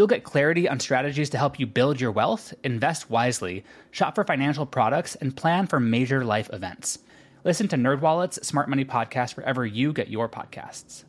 [0.00, 4.24] You'll get clarity on strategies to help you build your wealth, invest wisely, shop for
[4.24, 7.00] financial products, and plan for major life events.
[7.44, 11.04] Listen to NerdWallet's Smart Money Podcast wherever you get your podcasts.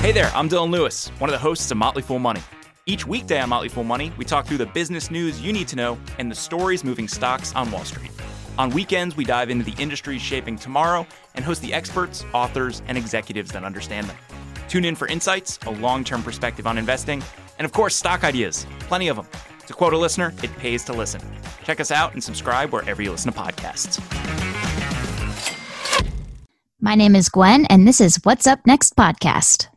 [0.00, 2.42] Hey there, I'm Dylan Lewis, one of the hosts of Motley Fool Money.
[2.86, 5.76] Each weekday on Motley Fool Money, we talk through the business news you need to
[5.76, 8.10] know and the stories moving stocks on Wall Street.
[8.58, 12.98] On weekends, we dive into the industries shaping tomorrow and host the experts, authors, and
[12.98, 14.16] executives that understand them.
[14.68, 17.22] Tune in for insights, a long term perspective on investing,
[17.58, 18.66] and of course, stock ideas.
[18.80, 19.26] Plenty of them.
[19.66, 21.20] To quote a listener, it pays to listen.
[21.64, 24.00] Check us out and subscribe wherever you listen to podcasts.
[26.80, 29.68] My name is Gwen, and this is What's Up Next podcast.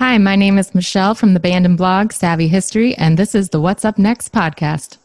[0.00, 3.50] Hi, my name is Michelle from the band and blog Savvy History, and this is
[3.50, 4.98] the What's Up Next podcast.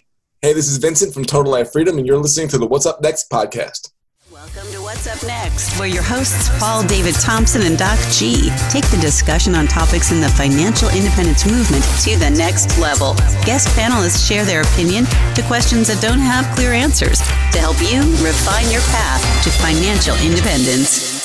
[0.43, 2.99] Hey, this is Vincent from Total Life Freedom, and you're listening to the What's Up
[2.99, 3.91] Next podcast.
[4.31, 8.89] Welcome to What's Up Next, where your hosts Paul David Thompson and Doc G take
[8.89, 13.13] the discussion on topics in the financial independence movement to the next level.
[13.45, 17.19] Guest panelists share their opinion to questions that don't have clear answers
[17.53, 21.21] to help you refine your path to financial independence.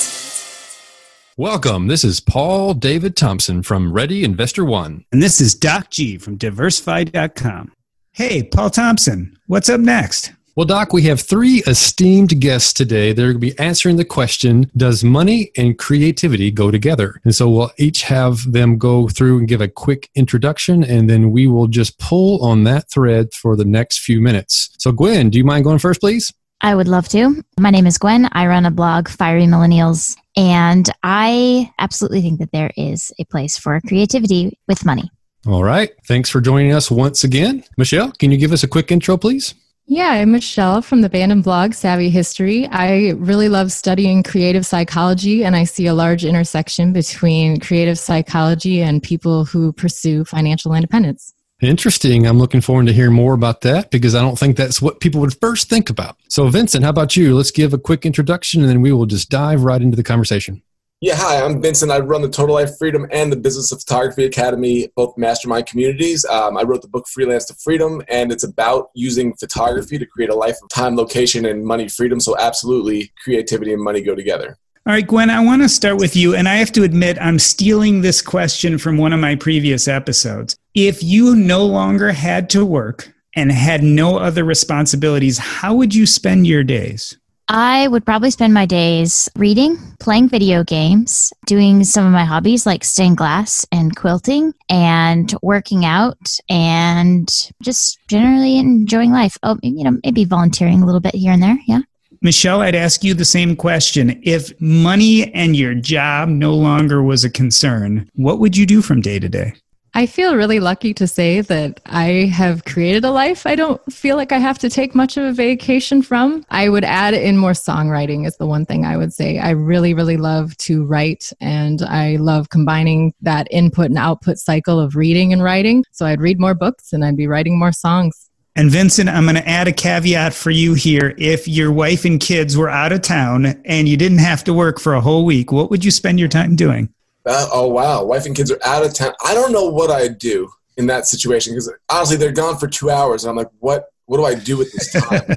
[1.37, 1.87] Welcome.
[1.87, 5.05] This is Paul David Thompson from Ready Investor One.
[5.11, 7.71] And this is Doc G from diversify.com.
[8.17, 10.33] Hey, Paul Thompson, what's up next?
[10.55, 13.13] Well, Doc, we have three esteemed guests today.
[13.13, 17.21] They're going to be answering the question Does money and creativity go together?
[17.25, 21.29] And so we'll each have them go through and give a quick introduction, and then
[21.29, 24.71] we will just pull on that thread for the next few minutes.
[24.79, 26.33] So, Gwen, do you mind going first, please?
[26.61, 27.43] I would love to.
[27.59, 28.29] My name is Gwen.
[28.31, 33.59] I run a blog, Fiery Millennials, and I absolutely think that there is a place
[33.59, 35.11] for creativity with money.
[35.47, 35.91] All right.
[36.05, 37.63] Thanks for joining us once again.
[37.77, 39.55] Michelle, can you give us a quick intro, please?
[39.85, 42.67] Yeah, I'm Michelle from the band and blog Savvy History.
[42.67, 48.81] I really love studying creative psychology, and I see a large intersection between creative psychology
[48.81, 51.33] and people who pursue financial independence.
[51.61, 52.27] Interesting.
[52.27, 55.21] I'm looking forward to hear more about that because I don't think that's what people
[55.21, 56.17] would first think about.
[56.27, 57.35] So, Vincent, how about you?
[57.37, 60.61] Let's give a quick introduction and then we will just dive right into the conversation.
[60.99, 61.91] Yeah, hi, I'm Vincent.
[61.91, 66.25] I run the Total Life Freedom and the Business of Photography Academy, both mastermind communities.
[66.25, 70.31] Um, I wrote the book Freelance to Freedom, and it's about using photography to create
[70.31, 72.19] a life of time, location, and money freedom.
[72.19, 74.57] So, absolutely, creativity and money go together.
[74.87, 76.33] All right, Gwen, I want to start with you.
[76.33, 80.55] And I have to admit, I'm stealing this question from one of my previous episodes.
[80.73, 86.07] If you no longer had to work and had no other responsibilities, how would you
[86.07, 87.15] spend your days?
[87.49, 92.65] I would probably spend my days reading, playing video games, doing some of my hobbies
[92.65, 96.17] like stained glass and quilting, and working out,
[96.49, 97.29] and
[97.61, 99.37] just generally enjoying life.
[99.43, 101.57] Oh, you know, maybe volunteering a little bit here and there.
[101.67, 101.79] Yeah.
[102.21, 104.19] Michelle, I'd ask you the same question.
[104.23, 109.01] If money and your job no longer was a concern, what would you do from
[109.01, 109.53] day to day?
[109.97, 114.15] I feel really lucky to say that I have created a life I don't feel
[114.15, 116.45] like I have to take much of a vacation from.
[116.51, 119.39] I would add in more songwriting, is the one thing I would say.
[119.39, 124.79] I really, really love to write, and I love combining that input and output cycle
[124.79, 125.83] of reading and writing.
[125.91, 128.29] So I'd read more books and I'd be writing more songs.
[128.55, 131.15] And Vincent, I'm going to add a caveat for you here.
[131.17, 134.79] If your wife and kids were out of town and you didn't have to work
[134.79, 136.93] for a whole week, what would you spend your time doing?
[137.27, 139.13] Uh, oh wow, wife and kids are out of town.
[139.25, 142.89] I don't know what I'd do in that situation because honestly, they're gone for two
[142.89, 143.85] hours, and I'm like, what?
[144.05, 145.21] What do I do with this time?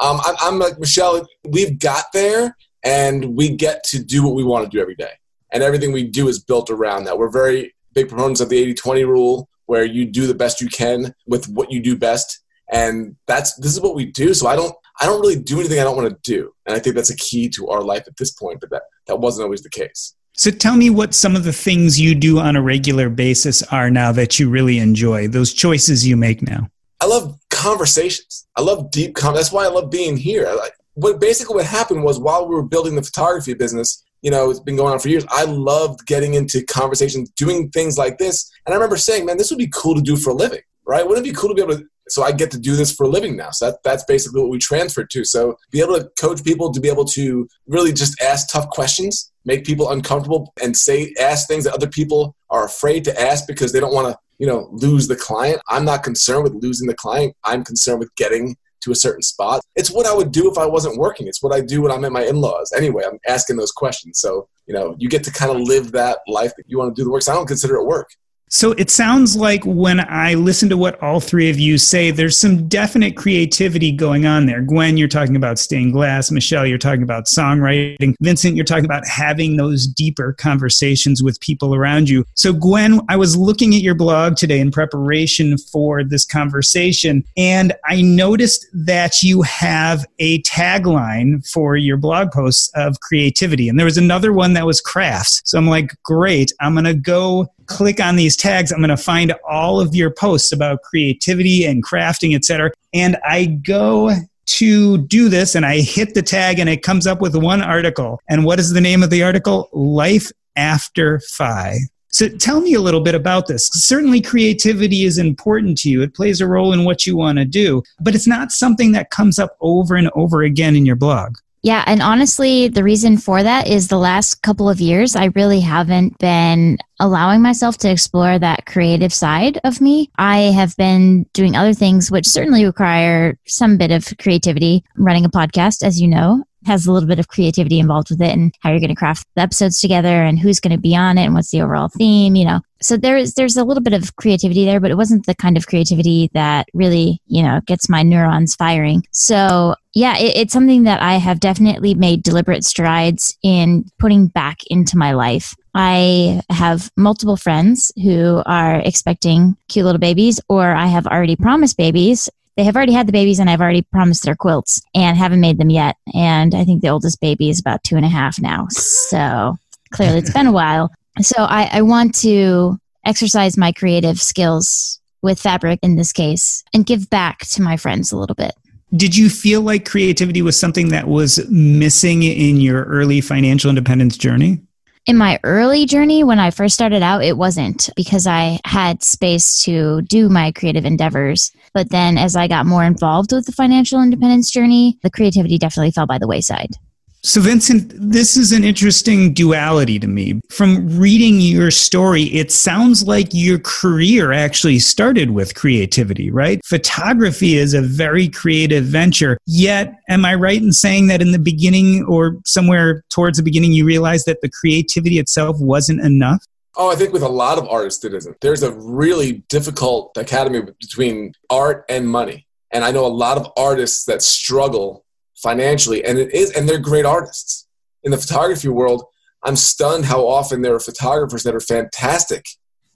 [0.00, 1.26] um, I'm, I'm like Michelle.
[1.44, 5.12] We've got there, and we get to do what we want to do every day,
[5.52, 7.18] and everything we do is built around that.
[7.18, 11.14] We're very big proponents of the 80-20 rule, where you do the best you can
[11.26, 12.42] with what you do best,
[12.72, 14.32] and that's this is what we do.
[14.32, 16.78] So I don't I don't really do anything I don't want to do, and I
[16.78, 18.60] think that's a key to our life at this point.
[18.60, 20.14] But that that wasn't always the case.
[20.34, 23.90] So tell me what some of the things you do on a regular basis are
[23.90, 26.70] now that you really enjoy, those choices you make now.
[27.00, 28.46] I love conversations.
[28.56, 29.34] I love deep com.
[29.34, 30.50] That's why I love being here.
[30.56, 34.50] Like what basically what happened was while we were building the photography business, you know,
[34.50, 35.26] it's been going on for years.
[35.30, 38.50] I loved getting into conversations, doing things like this.
[38.64, 41.06] And I remember saying, man, this would be cool to do for a living, right?
[41.06, 43.04] Wouldn't it be cool to be able to so I get to do this for
[43.04, 43.50] a living now.
[43.50, 45.24] So that, that's basically what we transferred to.
[45.24, 49.32] So be able to coach people to be able to really just ask tough questions,
[49.44, 53.72] make people uncomfortable, and say ask things that other people are afraid to ask because
[53.72, 55.60] they don't want to you know, lose the client.
[55.68, 57.36] I'm not concerned with losing the client.
[57.44, 59.60] I'm concerned with getting to a certain spot.
[59.76, 61.28] It's what I would do if I wasn't working.
[61.28, 62.72] It's what I do when I'm at my in-laws.
[62.76, 64.18] Anyway, I'm asking those questions.
[64.18, 67.00] So, you know, you get to kind of live that life that you want to
[67.00, 67.22] do the work.
[67.22, 68.10] So I don't consider it work.
[68.54, 72.36] So it sounds like when I listen to what all three of you say, there's
[72.36, 74.60] some definite creativity going on there.
[74.60, 76.30] Gwen, you're talking about stained glass.
[76.30, 78.14] Michelle, you're talking about songwriting.
[78.20, 82.26] Vincent, you're talking about having those deeper conversations with people around you.
[82.34, 87.72] So, Gwen, I was looking at your blog today in preparation for this conversation, and
[87.86, 93.70] I noticed that you have a tagline for your blog posts of creativity.
[93.70, 95.40] And there was another one that was crafts.
[95.46, 98.96] So I'm like, great, I'm going to go click on these tags, I'm going to
[98.96, 102.70] find all of your posts about creativity and crafting, etc.
[102.92, 104.12] And I go
[104.44, 108.20] to do this and I hit the tag and it comes up with one article.
[108.28, 109.68] And what is the name of the article?
[109.72, 111.78] Life After FI.
[112.08, 113.68] So tell me a little bit about this.
[113.72, 116.02] Certainly, creativity is important to you.
[116.02, 119.08] It plays a role in what you want to do, but it's not something that
[119.08, 121.36] comes up over and over again in your blog.
[121.64, 125.60] Yeah, and honestly, the reason for that is the last couple of years, I really
[125.60, 130.10] haven't been allowing myself to explore that creative side of me.
[130.18, 134.84] I have been doing other things which certainly require some bit of creativity.
[134.96, 138.30] Running a podcast, as you know, has a little bit of creativity involved with it
[138.30, 141.18] and how you're going to craft the episodes together and who's going to be on
[141.18, 142.60] it and what's the overall theme, you know.
[142.80, 145.66] So there's there's a little bit of creativity there, but it wasn't the kind of
[145.66, 149.04] creativity that really, you know, gets my neurons firing.
[149.12, 154.58] So yeah, it, it's something that I have definitely made deliberate strides in putting back
[154.68, 155.54] into my life.
[155.74, 161.76] I have multiple friends who are expecting cute little babies, or I have already promised
[161.76, 165.40] babies they have already had the babies and I've already promised their quilts and haven't
[165.40, 165.96] made them yet.
[166.14, 168.66] And I think the oldest baby is about two and a half now.
[168.68, 169.56] So
[169.92, 170.90] clearly it's been a while.
[171.20, 176.86] So I, I want to exercise my creative skills with fabric in this case and
[176.86, 178.54] give back to my friends a little bit.
[178.94, 184.18] Did you feel like creativity was something that was missing in your early financial independence
[184.18, 184.60] journey?
[185.06, 189.64] In my early journey, when I first started out, it wasn't because I had space
[189.64, 191.50] to do my creative endeavors.
[191.74, 195.90] But then as I got more involved with the financial independence journey, the creativity definitely
[195.90, 196.76] fell by the wayside.
[197.24, 200.40] So, Vincent, this is an interesting duality to me.
[200.50, 206.60] From reading your story, it sounds like your career actually started with creativity, right?
[206.64, 209.38] Photography is a very creative venture.
[209.46, 213.70] Yet, am I right in saying that in the beginning or somewhere towards the beginning,
[213.70, 216.44] you realized that the creativity itself wasn't enough?
[216.76, 218.40] Oh, I think with a lot of artists, it isn't.
[218.40, 222.46] There's a really difficult dichotomy between art and money.
[222.70, 225.04] And I know a lot of artists that struggle
[225.42, 227.66] financially and it is and they're great artists
[228.04, 229.04] in the photography world
[229.42, 232.46] i'm stunned how often there are photographers that are fantastic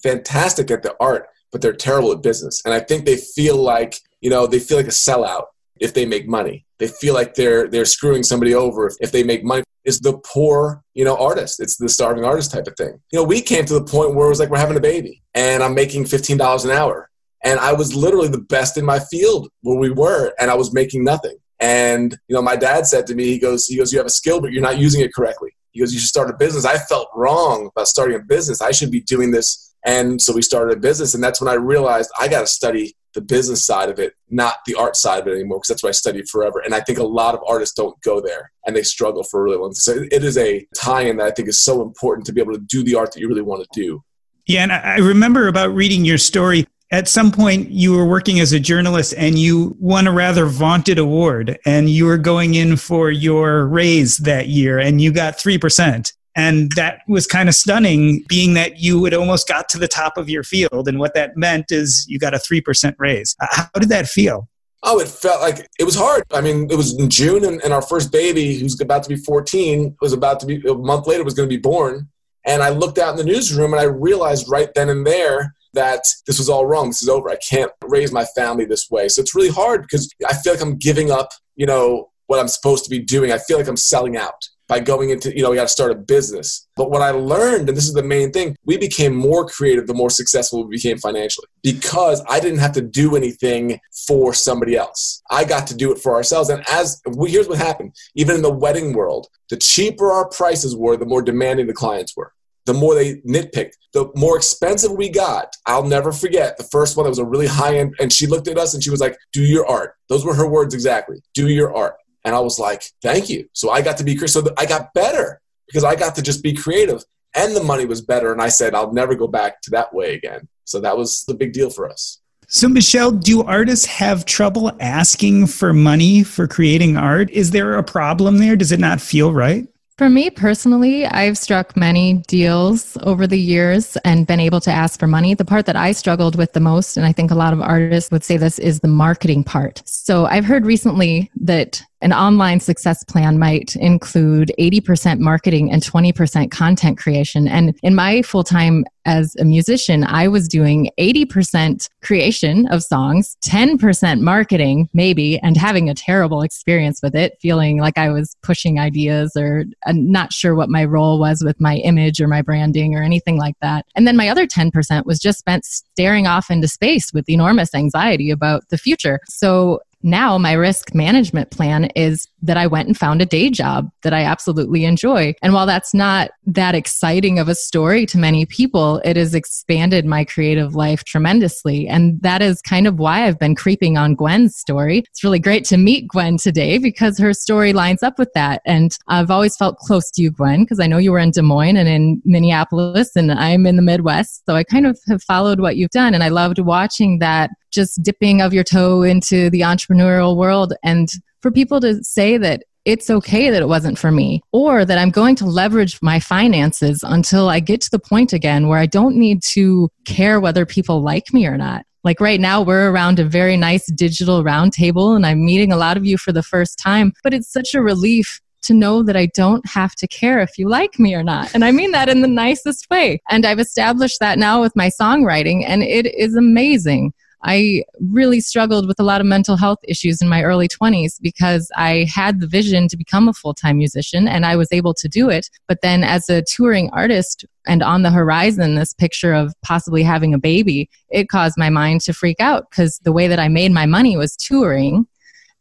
[0.02, 3.96] fantastic at the art but they're terrible at business and i think they feel like
[4.20, 5.46] you know they feel like a sellout
[5.80, 9.24] if they make money they feel like they're they're screwing somebody over if, if they
[9.24, 13.00] make money it's the poor you know artist it's the starving artist type of thing
[13.10, 15.22] you know we came to the point where it was like we're having a baby
[15.34, 17.08] and i'm making $15 an hour
[17.44, 20.74] and i was literally the best in my field where we were and i was
[20.74, 23.98] making nothing and you know, my dad said to me, he goes, he goes, you
[23.98, 25.50] have a skill, but you're not using it correctly.
[25.72, 26.64] He goes, you should start a business.
[26.64, 28.60] I felt wrong about starting a business.
[28.60, 29.74] I should be doing this.
[29.84, 32.96] And so we started a business, and that's when I realized I got to study
[33.16, 35.88] the business side of it, not the art side of it anymore, because that's what
[35.88, 36.60] I studied forever.
[36.64, 39.42] And I think a lot of artists don't go there, and they struggle for a
[39.42, 39.74] really long time.
[39.74, 42.60] So it is a tie-in that I think is so important to be able to
[42.60, 44.04] do the art that you really want to do.
[44.46, 48.52] Yeah, and I remember about reading your story at some point you were working as
[48.52, 53.10] a journalist and you won a rather vaunted award and you were going in for
[53.10, 56.12] your raise that year and you got 3%.
[56.36, 60.18] And that was kind of stunning, being that you had almost got to the top
[60.18, 60.86] of your field.
[60.86, 63.34] And what that meant is you got a 3% raise.
[63.40, 64.48] Uh, how did that feel?
[64.82, 66.22] Oh, it felt like it was hard.
[66.32, 69.16] I mean, it was in June, and, and our first baby, who's about to be
[69.16, 72.08] 14, was about to be a month later, was going to be born.
[72.44, 76.02] And I looked out in the newsroom and I realized right then and there that
[76.26, 76.88] this was all wrong.
[76.88, 77.28] This is over.
[77.28, 79.08] I can't raise my family this way.
[79.08, 82.48] So it's really hard because I feel like I'm giving up, you know, what I'm
[82.48, 83.32] supposed to be doing.
[83.32, 85.92] I feel like I'm selling out by going into, you know, we got to start
[85.92, 86.66] a business.
[86.76, 89.94] But what I learned, and this is the main thing, we became more creative the
[89.94, 95.22] more successful we became financially because I didn't have to do anything for somebody else.
[95.30, 96.48] I got to do it for ourselves.
[96.48, 100.76] And as we, here's what happened, even in the wedding world, the cheaper our prices
[100.76, 102.32] were, the more demanding the clients were
[102.66, 103.72] the more they nitpicked.
[103.92, 107.46] The more expensive we got, I'll never forget the first one that was a really
[107.46, 107.94] high end.
[107.98, 109.94] And she looked at us and she was like, Do your art.
[110.08, 111.16] Those were her words exactly.
[111.32, 111.94] Do your art.
[112.26, 113.48] And I was like, Thank you.
[113.54, 114.30] So I got to be creative.
[114.30, 117.02] So I got better because I got to just be creative
[117.34, 118.32] and the money was better.
[118.32, 120.48] And I said, I'll never go back to that way again.
[120.64, 122.20] So that was the big deal for us.
[122.48, 127.28] So, Michelle, do artists have trouble asking for money for creating art?
[127.30, 128.54] Is there a problem there?
[128.54, 129.66] Does it not feel right?
[129.98, 135.00] For me personally, I've struck many deals over the years and been able to ask
[135.00, 135.34] for money.
[135.34, 138.10] The part that I struggled with the most, and I think a lot of artists
[138.10, 139.82] would say this, is the marketing part.
[139.86, 146.52] So I've heard recently that an online success plan might include 80% marketing and 20%
[146.52, 147.48] content creation.
[147.48, 153.36] And in my full time as a musician, I was doing 80% creation of songs,
[153.44, 158.78] 10% marketing, maybe, and having a terrible experience with it, feeling like I was pushing
[158.78, 162.94] ideas or uh, not sure what my role was with my image or my branding
[162.94, 163.84] or anything like that.
[163.96, 168.30] And then my other 10% was just spent staring off into space with enormous anxiety
[168.30, 169.18] about the future.
[169.26, 173.90] So now my risk management plan is that I went and found a day job
[174.02, 175.34] that I absolutely enjoy.
[175.42, 180.04] And while that's not that exciting of a story to many people, it has expanded
[180.04, 181.88] my creative life tremendously.
[181.88, 184.98] And that is kind of why I've been creeping on Gwen's story.
[184.98, 188.62] It's really great to meet Gwen today because her story lines up with that.
[188.64, 191.42] And I've always felt close to you, Gwen, because I know you were in Des
[191.42, 194.42] Moines and in Minneapolis, and I'm in the Midwest.
[194.46, 196.14] So I kind of have followed what you've done.
[196.14, 201.08] And I loved watching that just dipping of your toe into the entrepreneurial world and
[201.40, 205.10] for people to say that it's okay that it wasn't for me, or that I'm
[205.10, 209.16] going to leverage my finances until I get to the point again where I don't
[209.16, 211.84] need to care whether people like me or not.
[212.04, 215.96] Like right now, we're around a very nice digital roundtable, and I'm meeting a lot
[215.96, 219.26] of you for the first time, but it's such a relief to know that I
[219.26, 221.52] don't have to care if you like me or not.
[221.54, 223.20] And I mean that in the nicest way.
[223.28, 227.12] And I've established that now with my songwriting, and it is amazing.
[227.46, 231.70] I really struggled with a lot of mental health issues in my early 20s because
[231.76, 235.08] I had the vision to become a full time musician and I was able to
[235.08, 235.48] do it.
[235.68, 240.34] But then, as a touring artist and on the horizon, this picture of possibly having
[240.34, 243.70] a baby, it caused my mind to freak out because the way that I made
[243.70, 245.06] my money was touring.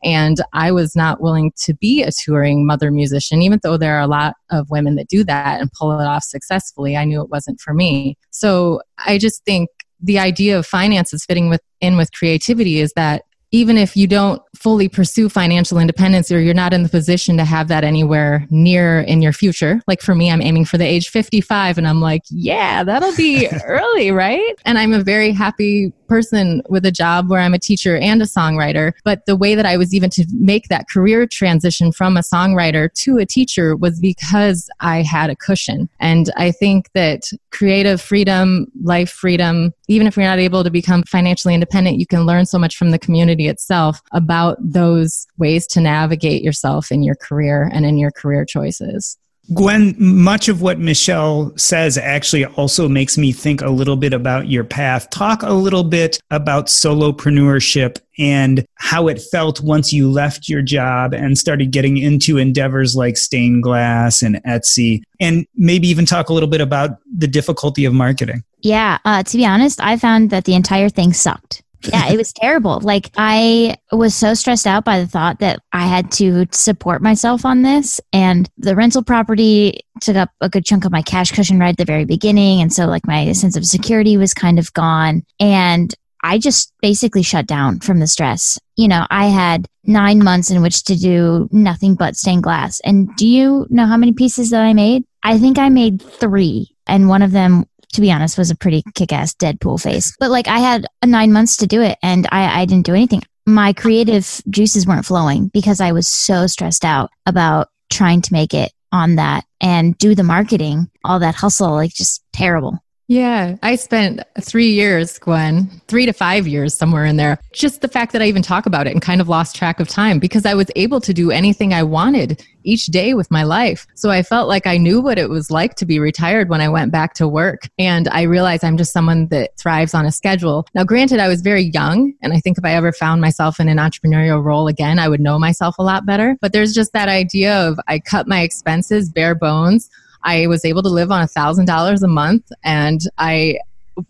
[0.04, 4.02] And I was not willing to be a touring mother musician, even though there are
[4.02, 6.96] a lot of women that do that and pull it off successfully.
[6.96, 8.18] I knew it wasn't for me.
[8.30, 9.70] So I just think
[10.06, 14.42] the idea of finances fitting with in with creativity is that even if you don't
[14.54, 19.00] fully pursue financial independence or you're not in the position to have that anywhere near
[19.02, 22.24] in your future like for me i'm aiming for the age 55 and i'm like
[22.30, 24.56] yeah that'll be early right?
[24.66, 28.26] And i'm a very happy person with a job where i'm a teacher and a
[28.26, 32.22] songwriter but the way that i was even to make that career transition from a
[32.22, 35.90] songwriter to a teacher was because i had a cushion.
[36.00, 41.04] And i think that creative freedom life freedom even if you're not able to become
[41.04, 45.80] financially independent you can learn so much from the community itself about those ways to
[45.80, 49.18] navigate yourself in your career and in your career choices.
[49.54, 54.48] Gwen, much of what Michelle says actually also makes me think a little bit about
[54.48, 55.10] your path.
[55.12, 61.14] Talk a little bit about solopreneurship and how it felt once you left your job
[61.14, 66.34] and started getting into endeavors like stained glass and Etsy, and maybe even talk a
[66.34, 68.44] little bit about the difficulty of marketing.
[68.62, 72.34] Yeah, uh, to be honest, I found that the entire thing sucked yeah, it was
[72.34, 72.80] terrible.
[72.82, 77.46] Like I was so stressed out by the thought that I had to support myself
[77.46, 81.60] on this and the rental property took up a good chunk of my cash cushion
[81.60, 84.74] right at the very beginning and so like my sense of security was kind of
[84.74, 88.58] gone and I just basically shut down from the stress.
[88.76, 92.82] You know, I had nine months in which to do nothing but stained glass.
[92.84, 95.04] And do you know how many pieces that I made?
[95.22, 96.76] I think I made three.
[96.88, 97.66] And one of them
[97.96, 100.16] to be honest, was a pretty kick ass Deadpool face.
[100.20, 103.24] But like I had nine months to do it and I, I didn't do anything.
[103.46, 108.54] My creative juices weren't flowing because I was so stressed out about trying to make
[108.54, 112.80] it on that and do the marketing, all that hustle, like just terrible.
[113.08, 117.40] Yeah, I spent three years, Gwen, three to five years, somewhere in there.
[117.54, 119.88] Just the fact that I even talk about it and kind of lost track of
[119.88, 123.88] time because I was able to do anything I wanted each day with my life.
[123.96, 126.70] So I felt like I knew what it was like to be retired when I
[126.70, 127.70] went back to work.
[127.80, 130.68] And I realized I'm just someone that thrives on a schedule.
[130.74, 132.14] Now, granted, I was very young.
[132.22, 135.22] And I think if I ever found myself in an entrepreneurial role again, I would
[135.22, 136.38] know myself a lot better.
[136.42, 139.90] But there's just that idea of I cut my expenses bare bones.
[140.24, 143.60] I was able to live on a thousand dollars a month and I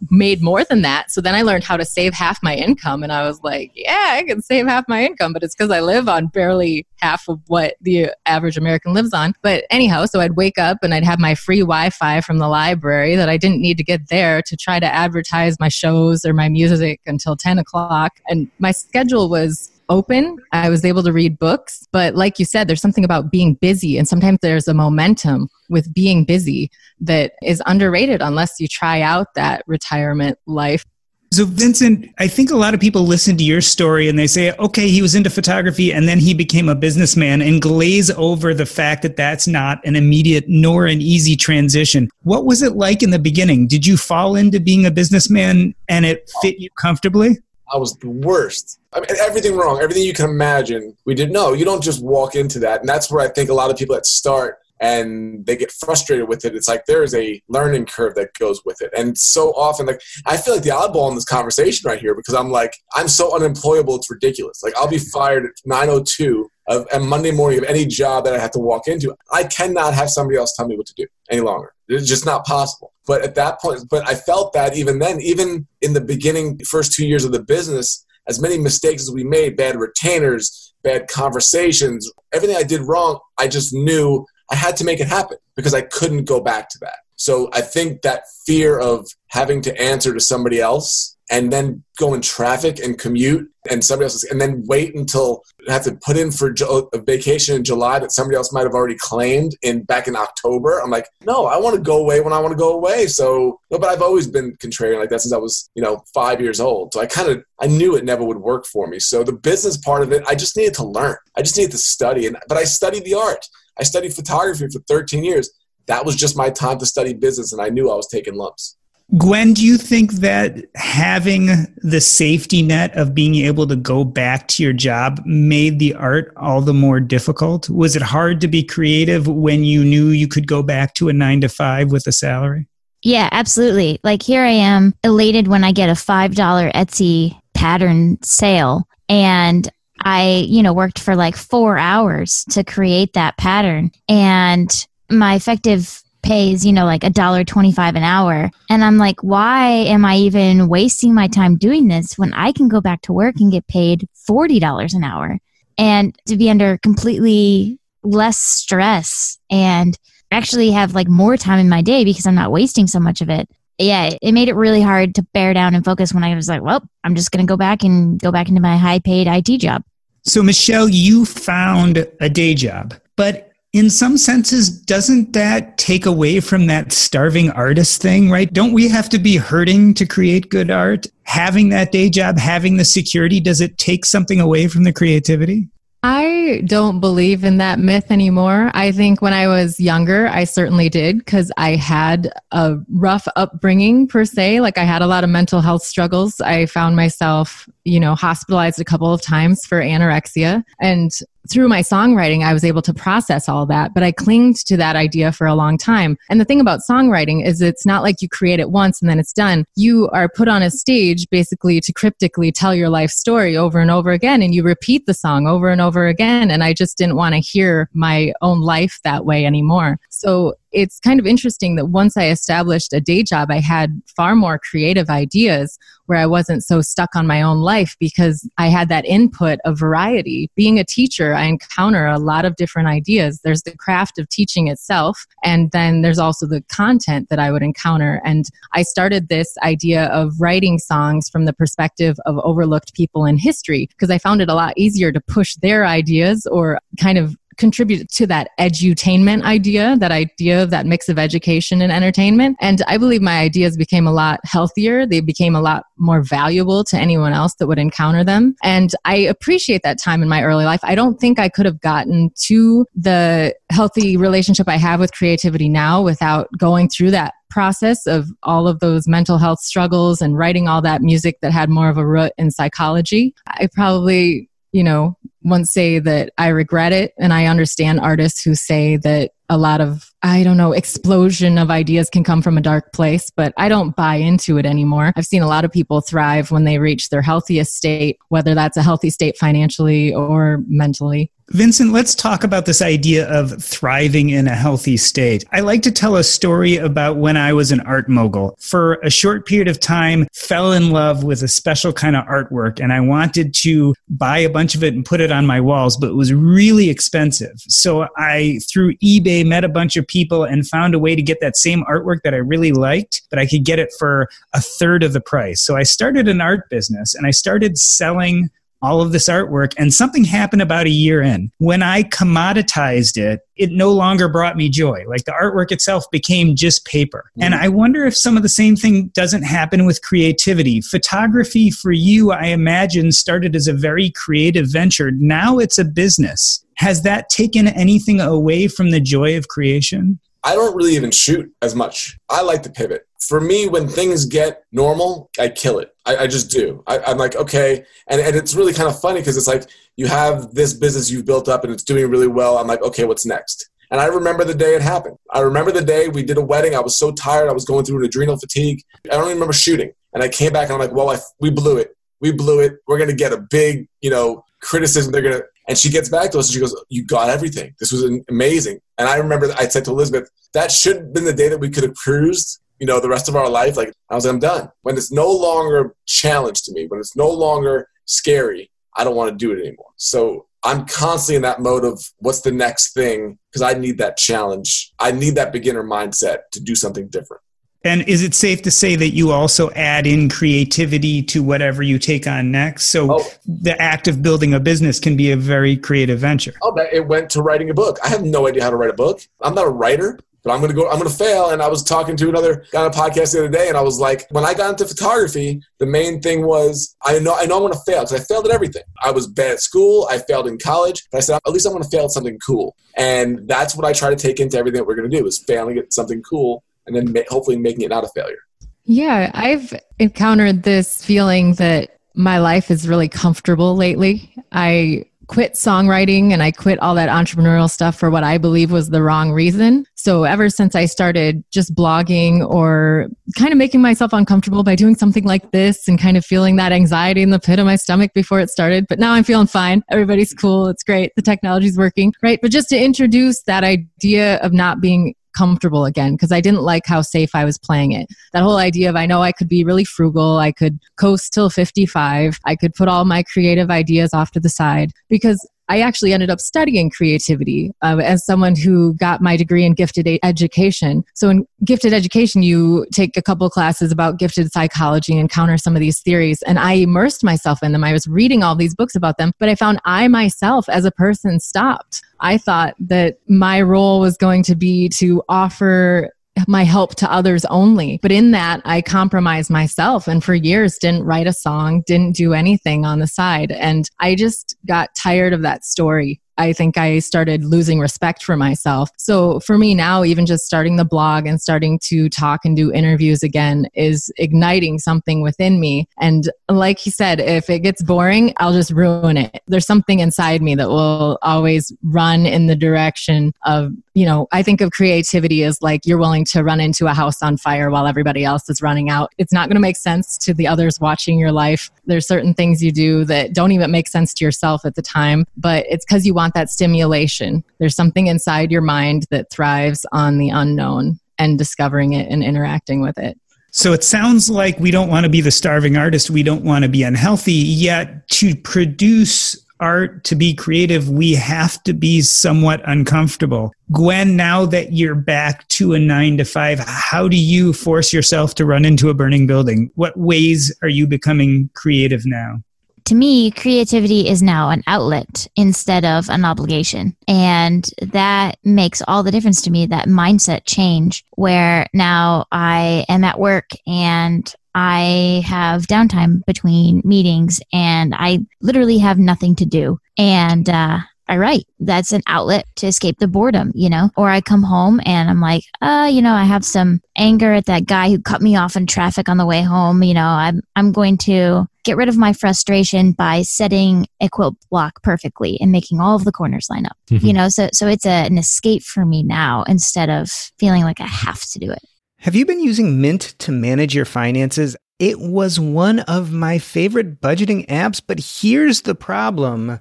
[0.10, 1.12] made more than that.
[1.12, 3.04] So then I learned how to save half my income.
[3.04, 5.82] And I was like, yeah, I can save half my income, but it's because I
[5.82, 9.34] live on barely half of what the average American lives on.
[9.42, 12.48] But anyhow, so I'd wake up and I'd have my free Wi Fi from the
[12.48, 16.34] library that I didn't need to get there to try to advertise my shows or
[16.34, 18.14] my music until 10 o'clock.
[18.28, 20.38] And my schedule was open.
[20.52, 21.88] I was able to read books.
[21.92, 23.98] But like you said, there's something about being busy.
[23.98, 29.34] And sometimes there's a momentum with being busy that is underrated unless you try out
[29.36, 30.86] that retirement life.
[31.34, 34.54] So, Vincent, I think a lot of people listen to your story and they say,
[34.54, 38.66] okay, he was into photography and then he became a businessman and glaze over the
[38.66, 42.08] fact that that's not an immediate nor an easy transition.
[42.24, 43.68] What was it like in the beginning?
[43.68, 47.40] Did you fall into being a businessman and it fit you comfortably?
[47.72, 48.80] I was the worst.
[48.94, 50.96] I mean, everything wrong, everything you can imagine.
[51.06, 51.54] We did no.
[51.54, 53.96] You don't just walk into that, and that's where I think a lot of people
[53.96, 56.56] that start and they get frustrated with it.
[56.56, 58.92] It's like there is a learning curve that goes with it.
[58.98, 62.34] And so often, like, I feel like the oddball in this conversation right here because
[62.34, 64.62] I'm like, I'm so unemployable, it's ridiculous.
[64.64, 68.40] Like, I'll be fired at 902 of a Monday morning of any job that I
[68.40, 69.16] have to walk into.
[69.32, 71.74] I cannot have somebody else tell me what to do any longer.
[71.88, 72.94] It's just not possible.
[73.06, 76.94] But at that point, but I felt that even then, even in the beginning, first
[76.94, 82.12] two years of the business, as many mistakes as we made, bad retainers, bad conversations,
[82.34, 85.82] everything I did wrong, I just knew I had to make it happen because I
[85.82, 86.98] couldn't go back to that.
[87.18, 92.14] So I think that fear of having to answer to somebody else and then go
[92.14, 96.32] in traffic and commute and somebody else and then wait until have to put in
[96.32, 96.54] for
[96.94, 100.80] a vacation in July that somebody else might have already claimed in back in October.
[100.80, 103.08] I'm like, no, I want to go away when I want to go away.
[103.08, 106.40] So, no, but I've always been contrarian like that since I was, you know, five
[106.40, 106.94] years old.
[106.94, 109.00] So I kind of I knew it never would work for me.
[109.00, 111.16] So the business part of it, I just needed to learn.
[111.36, 113.46] I just needed to study, and but I studied the art.
[113.80, 115.50] I studied photography for 13 years.
[115.88, 118.78] That was just my time to study business, and I knew I was taking lumps.
[119.18, 121.48] Gwen, do you think that having
[121.78, 126.34] the safety net of being able to go back to your job made the art
[126.38, 127.70] all the more difficult?
[127.70, 131.14] Was it hard to be creative when you knew you could go back to a
[131.14, 132.68] nine to five with a salary?
[133.04, 134.00] Yeah, absolutely.
[134.04, 139.70] Like here I am elated when I get a $5 Etsy pattern sale and
[140.04, 143.92] I, you know, worked for like four hours to create that pattern.
[144.10, 148.50] And my effective pays, you know, like a dollar 25 an hour.
[148.70, 152.68] And I'm like, why am I even wasting my time doing this when I can
[152.68, 155.40] go back to work and get paid $40 an hour
[155.78, 159.98] and to be under completely less stress and
[160.32, 163.30] actually have like more time in my day because I'm not wasting so much of
[163.30, 163.50] it.
[163.78, 166.62] Yeah, it made it really hard to bear down and focus when I was like,
[166.62, 169.60] well, I'm just going to go back and go back into my high paid IT
[169.60, 169.84] job.
[170.24, 176.40] So, Michelle, you found a day job, but in some senses, doesn't that take away
[176.40, 178.52] from that starving artist thing, right?
[178.54, 181.08] Don't we have to be hurting to create good art?
[181.24, 185.68] Having that day job, having the security, does it take something away from the creativity?
[186.04, 188.72] I don't believe in that myth anymore.
[188.74, 194.08] I think when I was younger, I certainly did because I had a rough upbringing,
[194.08, 194.62] per se.
[194.62, 196.40] Like I had a lot of mental health struggles.
[196.40, 200.64] I found myself, you know, hospitalized a couple of times for anorexia.
[200.80, 201.12] And
[201.50, 204.96] through my songwriting, I was able to process all that, but I clinged to that
[204.96, 206.18] idea for a long time.
[206.30, 209.20] And the thing about songwriting is it's not like you create it once and then
[209.20, 209.66] it's done.
[209.76, 213.92] You are put on a stage basically to cryptically tell your life story over and
[213.92, 216.52] over again, and you repeat the song over and over again.
[216.52, 220.00] And I just didn't want to hear my own life that way anymore.
[220.10, 224.36] So it's kind of interesting that once I established a day job, I had far
[224.36, 228.90] more creative ideas where I wasn't so stuck on my own life because I had
[228.90, 230.52] that input of variety.
[230.56, 233.40] Being a teacher, I encounter a lot of different ideas.
[233.44, 237.64] There's the craft of teaching itself, and then there's also the content that I would
[237.64, 238.22] encounter.
[238.26, 243.38] And I started this idea of writing songs from the perspective of overlooked people in
[243.38, 247.36] history because I found it a lot easier to push their ideas or kind of
[247.58, 252.58] contribute to that edutainment idea, that idea of that mix of education and entertainment.
[252.62, 255.06] And I believe my ideas became a lot healthier.
[255.06, 258.56] They became a lot more valuable to anyone else that would encounter them.
[258.64, 260.82] And I appreciate that time in my early life.
[260.84, 265.70] I don't think I could have gotten to the healthy relationship I have with creativity
[265.70, 270.68] now without going through that process of all of those mental health struggles and writing
[270.68, 273.34] all that music that had more of a root in psychology.
[273.48, 277.14] I probably you know, once say that I regret it.
[277.18, 281.70] And I understand artists who say that a lot of, I don't know, explosion of
[281.70, 285.14] ideas can come from a dark place, but I don't buy into it anymore.
[285.16, 288.76] I've seen a lot of people thrive when they reach their healthiest state, whether that's
[288.76, 291.32] a healthy state financially or mentally.
[291.52, 295.46] Vincent, let's talk about this idea of thriving in a healthy state.
[295.52, 298.58] I like to tell a story about when I was an art mogul.
[298.60, 302.80] For a short period of time, fell in love with a special kind of artwork
[302.80, 305.98] and I wanted to buy a bunch of it and put it on my walls,
[305.98, 307.56] but it was really expensive.
[307.68, 311.40] So I through eBay met a bunch of people and found a way to get
[311.42, 315.04] that same artwork that I really liked, but I could get it for a third
[315.04, 315.62] of the price.
[315.62, 318.50] So I started an art business and I started selling
[318.86, 319.74] all of this artwork.
[319.78, 321.52] And something happened about a year in.
[321.58, 325.04] When I commoditized it, it no longer brought me joy.
[325.08, 327.32] Like the artwork itself became just paper.
[327.40, 327.44] Mm.
[327.44, 330.82] And I wonder if some of the same thing doesn't happen with creativity.
[330.82, 335.12] Photography for you, I imagine, started as a very creative venture.
[335.12, 336.64] Now it's a business.
[336.78, 340.20] Has that taken anything away from the joy of creation?
[340.46, 342.18] I don't really even shoot as much.
[342.30, 343.08] I like to pivot.
[343.20, 345.96] For me, when things get normal, I kill it.
[346.06, 346.84] I, I just do.
[346.86, 347.84] I, am like, okay.
[348.08, 351.26] And, and it's really kind of funny because it's like you have this business you've
[351.26, 352.60] built up and it's doing really well.
[352.60, 353.72] I'm like, okay, what's next?
[353.90, 355.18] And I remember the day it happened.
[355.32, 356.76] I remember the day we did a wedding.
[356.76, 357.50] I was so tired.
[357.50, 358.84] I was going through an adrenal fatigue.
[359.06, 359.92] I don't even remember shooting.
[360.14, 361.96] And I came back and I'm like, well, I, we blew it.
[362.20, 362.74] We blew it.
[362.88, 365.12] We're going to get a big, you know, criticism.
[365.12, 367.74] They're going to, and she gets back to us and she goes, You got everything.
[367.80, 368.80] This was amazing.
[368.98, 371.70] And I remember I said to Elizabeth, That should have been the day that we
[371.70, 373.78] could have cruised, you know, the rest of our life.
[373.78, 374.70] Like, I was like, I'm done.
[374.82, 379.32] When it's no longer challenge to me, when it's no longer scary, I don't want
[379.32, 379.92] to do it anymore.
[379.98, 384.18] So I'm constantly in that mode of what's the next thing because I need that
[384.18, 384.94] challenge.
[385.00, 387.42] I need that beginner mindset to do something different.
[387.86, 392.00] And is it safe to say that you also add in creativity to whatever you
[392.00, 392.88] take on next?
[392.88, 393.32] So oh.
[393.46, 396.56] the act of building a business can be a very creative venture.
[396.64, 398.00] Oh, it went to writing a book.
[398.04, 399.22] I have no idea how to write a book.
[399.40, 400.90] I'm not a writer, but I'm gonna go.
[400.90, 401.52] I'm gonna fail.
[401.52, 403.82] And I was talking to another guy on a podcast the other day, and I
[403.82, 407.58] was like, when I got into photography, the main thing was I know I know
[407.58, 408.84] I'm gonna fail because I failed at everything.
[409.04, 410.08] I was bad at school.
[410.10, 412.76] I failed in college, but I said at least I'm gonna fail at something cool,
[412.98, 415.78] and that's what I try to take into everything that we're gonna do is failing
[415.78, 418.38] at something cool and then ma- hopefully making it not a failure.
[418.84, 424.34] Yeah, I've encountered this feeling that my life is really comfortable lately.
[424.52, 428.90] I quit songwriting and I quit all that entrepreneurial stuff for what I believe was
[428.90, 429.86] the wrong reason.
[429.96, 434.96] So ever since I started just blogging or kind of making myself uncomfortable by doing
[434.96, 438.14] something like this and kind of feeling that anxiety in the pit of my stomach
[438.14, 439.84] before it started, but now I'm feeling fine.
[439.90, 440.68] Everybody's cool.
[440.68, 441.12] It's great.
[441.16, 442.40] The technology's working, right?
[442.42, 446.86] But just to introduce that idea of not being comfortable again because I didn't like
[446.86, 448.08] how safe I was playing it.
[448.34, 451.50] That whole idea of I know I could be really frugal, I could coast till
[451.50, 456.14] 55, I could put all my creative ideas off to the side because I actually
[456.14, 461.04] ended up studying creativity uh, as someone who got my degree in gifted education.
[461.14, 465.76] So, in gifted education, you take a couple classes about gifted psychology and counter some
[465.76, 466.42] of these theories.
[466.44, 467.84] And I immersed myself in them.
[467.84, 470.92] I was reading all these books about them, but I found I myself, as a
[470.92, 472.02] person, stopped.
[472.20, 476.12] I thought that my role was going to be to offer
[476.48, 478.00] my help to others only.
[478.02, 482.34] But in that, I compromised myself and for years didn't write a song, didn't do
[482.34, 483.52] anything on the side.
[483.52, 486.22] And I just got tired of that story.
[486.38, 488.90] I think I started losing respect for myself.
[488.98, 492.72] So for me now, even just starting the blog and starting to talk and do
[492.72, 495.88] interviews again is igniting something within me.
[496.00, 499.42] And like he said, if it gets boring, I'll just ruin it.
[499.48, 504.44] There's something inside me that will always run in the direction of, you know, I
[504.44, 507.88] think of creativity as like you're willing to run into a house on fire while
[507.88, 509.14] everybody else is running out.
[509.18, 511.72] It's not going to make sense to the others watching your life.
[511.86, 515.26] There's certain things you do that don't even make sense to yourself at the time,
[515.38, 517.44] but it's because you want want that stimulation.
[517.60, 522.82] There's something inside your mind that thrives on the unknown and discovering it and interacting
[522.82, 523.18] with it.
[523.52, 526.10] So it sounds like we don't want to be the starving artist.
[526.10, 527.32] We don't want to be unhealthy.
[527.32, 533.54] Yet to produce art, to be creative, we have to be somewhat uncomfortable.
[533.72, 538.34] Gwen, now that you're back to a nine to five, how do you force yourself
[538.36, 539.70] to run into a burning building?
[539.76, 542.42] What ways are you becoming creative now?
[542.86, 546.96] To me, creativity is now an outlet instead of an obligation.
[547.08, 553.04] And that makes all the difference to me, that mindset change where now I am
[553.04, 559.80] at work and I have downtime between meetings and I literally have nothing to do.
[559.98, 561.46] And, uh, I write.
[561.60, 563.90] That's an outlet to escape the boredom, you know?
[563.96, 567.46] Or I come home and I'm like, uh, you know, I have some anger at
[567.46, 569.84] that guy who cut me off in traffic on the way home.
[569.84, 574.36] You know, I'm I'm going to get rid of my frustration by setting a quilt
[574.50, 576.78] block perfectly and making all of the corners line up.
[576.88, 577.06] Mm-hmm.
[577.06, 580.80] You know, so so it's a, an escape for me now instead of feeling like
[580.80, 581.62] I have to do it.
[582.00, 584.56] Have you been using Mint to manage your finances?
[584.78, 589.60] It was one of my favorite budgeting apps, but here's the problem.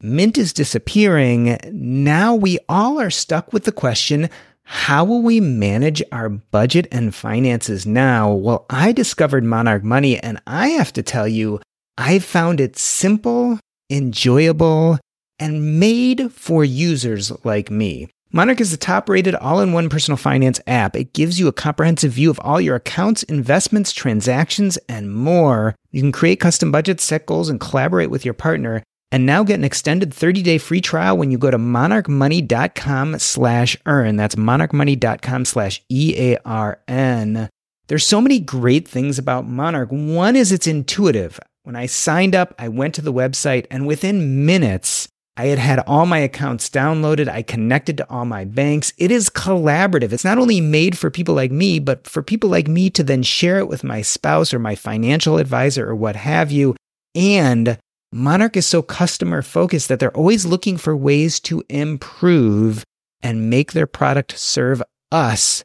[0.00, 1.58] Mint is disappearing.
[1.72, 4.30] Now we all are stuck with the question
[4.62, 8.30] how will we manage our budget and finances now?
[8.30, 11.60] Well, I discovered Monarch Money, and I have to tell you,
[11.96, 13.58] I found it simple,
[13.88, 14.98] enjoyable,
[15.38, 18.08] and made for users like me.
[18.30, 20.94] Monarch is the top rated all in one personal finance app.
[20.94, 25.74] It gives you a comprehensive view of all your accounts, investments, transactions, and more.
[25.92, 28.82] You can create custom budgets, set goals, and collaborate with your partner.
[29.10, 34.16] And now get an extended 30-day free trial when you go to monarchmoney.com slash earn.
[34.16, 37.48] That's monarchmoney.com slash E-A-R-N.
[37.86, 39.88] There's so many great things about Monarch.
[39.90, 41.40] One is it's intuitive.
[41.62, 45.78] When I signed up, I went to the website and within minutes, I had had
[45.86, 47.28] all my accounts downloaded.
[47.28, 48.92] I connected to all my banks.
[48.98, 50.12] It is collaborative.
[50.12, 53.22] It's not only made for people like me, but for people like me to then
[53.22, 56.74] share it with my spouse or my financial advisor or what have you.
[57.14, 57.78] And
[58.12, 62.82] Monarch is so customer focused that they're always looking for ways to improve
[63.22, 65.62] and make their product serve us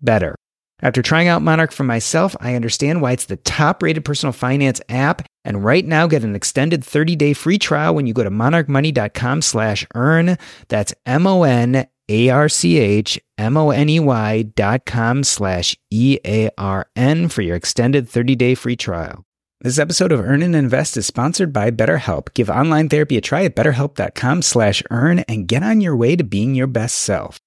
[0.00, 0.36] better.
[0.82, 4.80] After trying out Monarch for myself, I understand why it's the top rated personal finance
[4.88, 5.22] app.
[5.44, 9.42] And right now, get an extended 30 day free trial when you go to monarchmoney.com
[9.42, 10.38] slash earn.
[10.68, 15.24] That's M O N A R C H M O N E Y dot com
[15.24, 19.24] slash E A R N for your extended 30 day free trial.
[19.62, 22.32] This episode of Earn and Invest is sponsored by BetterHelp.
[22.32, 26.24] Give online therapy a try at betterhelp.com slash earn and get on your way to
[26.24, 27.38] being your best self.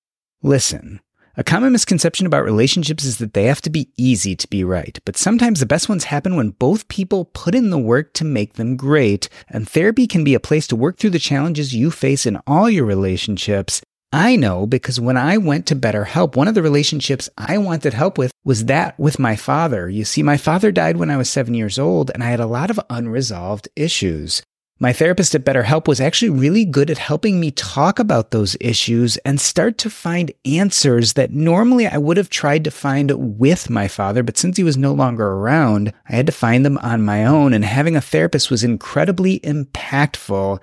[0.44, 1.02] Listen.
[1.38, 5.00] A common misconception about relationships is that they have to be easy to be right,
[5.06, 8.54] but sometimes the best ones happen when both people put in the work to make
[8.54, 12.28] them great, and therapy can be a place to work through the challenges you face
[12.28, 13.82] in all your relationships.
[14.16, 18.20] I know because when I went to BetterHelp, one of the relationships I wanted help
[18.20, 19.90] with was that with my father.
[19.90, 22.46] You see, my father died when I was seven years old, and I had a
[22.46, 24.44] lot of unresolved issues.
[24.80, 29.18] My therapist at BetterHelp was actually really good at helping me talk about those issues
[29.18, 33.88] and start to find answers that normally I would have tried to find with my
[33.88, 37.26] father, but since he was no longer around, I had to find them on my
[37.26, 37.52] own.
[37.52, 40.60] And having a therapist was incredibly impactful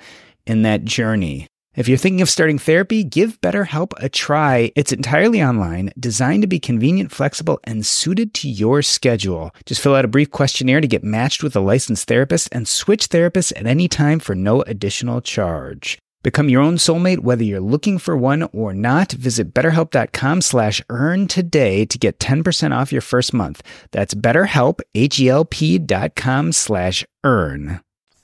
[0.47, 1.49] in that journey.
[1.77, 4.73] If you're thinking of starting therapy, give BetterHelp a try.
[4.75, 9.55] It's entirely online, designed to be convenient, flexible, and suited to your schedule.
[9.67, 13.09] Just fill out a brief questionnaire to get matched with a licensed therapist and switch
[13.09, 15.97] therapists at any time for no additional charge.
[16.25, 19.13] Become your own soulmate whether you're looking for one or not.
[19.13, 23.63] Visit betterhelp.com slash earn today to get 10% off your first month.
[23.93, 27.81] That's betterhelp, H-E-L-P dot com slash earn.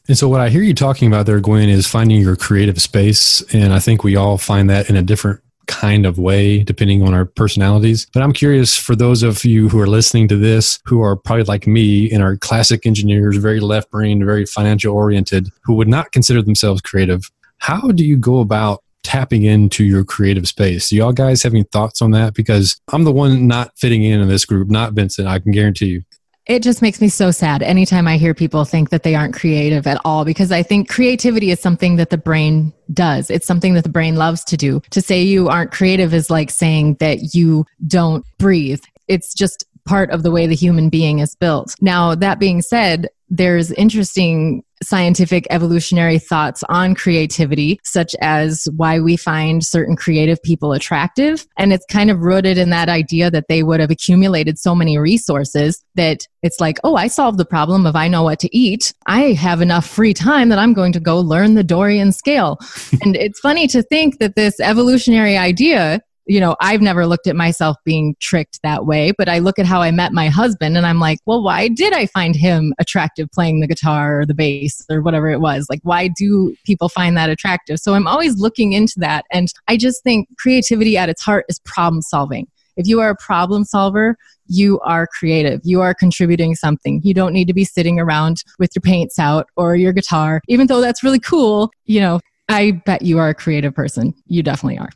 [0.09, 3.42] And so, what I hear you talking about there, Gwen, is finding your creative space.
[3.53, 7.12] And I think we all find that in a different kind of way, depending on
[7.12, 8.07] our personalities.
[8.12, 11.42] But I'm curious for those of you who are listening to this, who are probably
[11.45, 16.12] like me and are classic engineers, very left brained, very financial oriented, who would not
[16.12, 17.31] consider themselves creative.
[17.59, 20.88] How do you go about tapping into your creative space?
[20.88, 22.35] Do y'all guys have any thoughts on that?
[22.35, 25.87] Because I'm the one not fitting in in this group, not Vincent, I can guarantee
[25.87, 26.03] you
[26.47, 29.87] it just makes me so sad anytime I hear people think that they aren't creative
[29.87, 33.31] at all because I think creativity is something that the brain does.
[33.31, 34.81] It's something that the brain loves to do.
[34.91, 38.83] To say you aren't creative is like saying that you don't breathe.
[39.09, 41.75] It's just part of the way the human being is built.
[41.81, 49.17] Now, that being said, there's interesting scientific evolutionary thoughts on creativity, such as why we
[49.17, 51.47] find certain creative people attractive.
[51.57, 54.99] And it's kind of rooted in that idea that they would have accumulated so many
[54.99, 58.93] resources that it's like, oh, I solved the problem of I know what to eat.
[59.07, 62.59] I have enough free time that I'm going to go learn the Dorian scale.
[63.03, 67.37] and it's funny to think that this evolutionary idea you know, I've never looked at
[67.37, 70.85] myself being tricked that way, but I look at how I met my husband and
[70.85, 74.85] I'm like, well, why did I find him attractive playing the guitar or the bass
[74.91, 75.67] or whatever it was?
[75.71, 77.79] Like, why do people find that attractive?
[77.79, 79.25] So I'm always looking into that.
[79.31, 82.49] And I just think creativity at its heart is problem solving.
[82.77, 84.17] If you are a problem solver,
[84.49, 85.61] you are creative.
[85.65, 87.01] You are contributing something.
[87.03, 90.67] You don't need to be sitting around with your paints out or your guitar, even
[90.67, 91.71] though that's really cool.
[91.87, 94.15] You know, I bet you are a creative person.
[94.27, 94.91] You definitely are.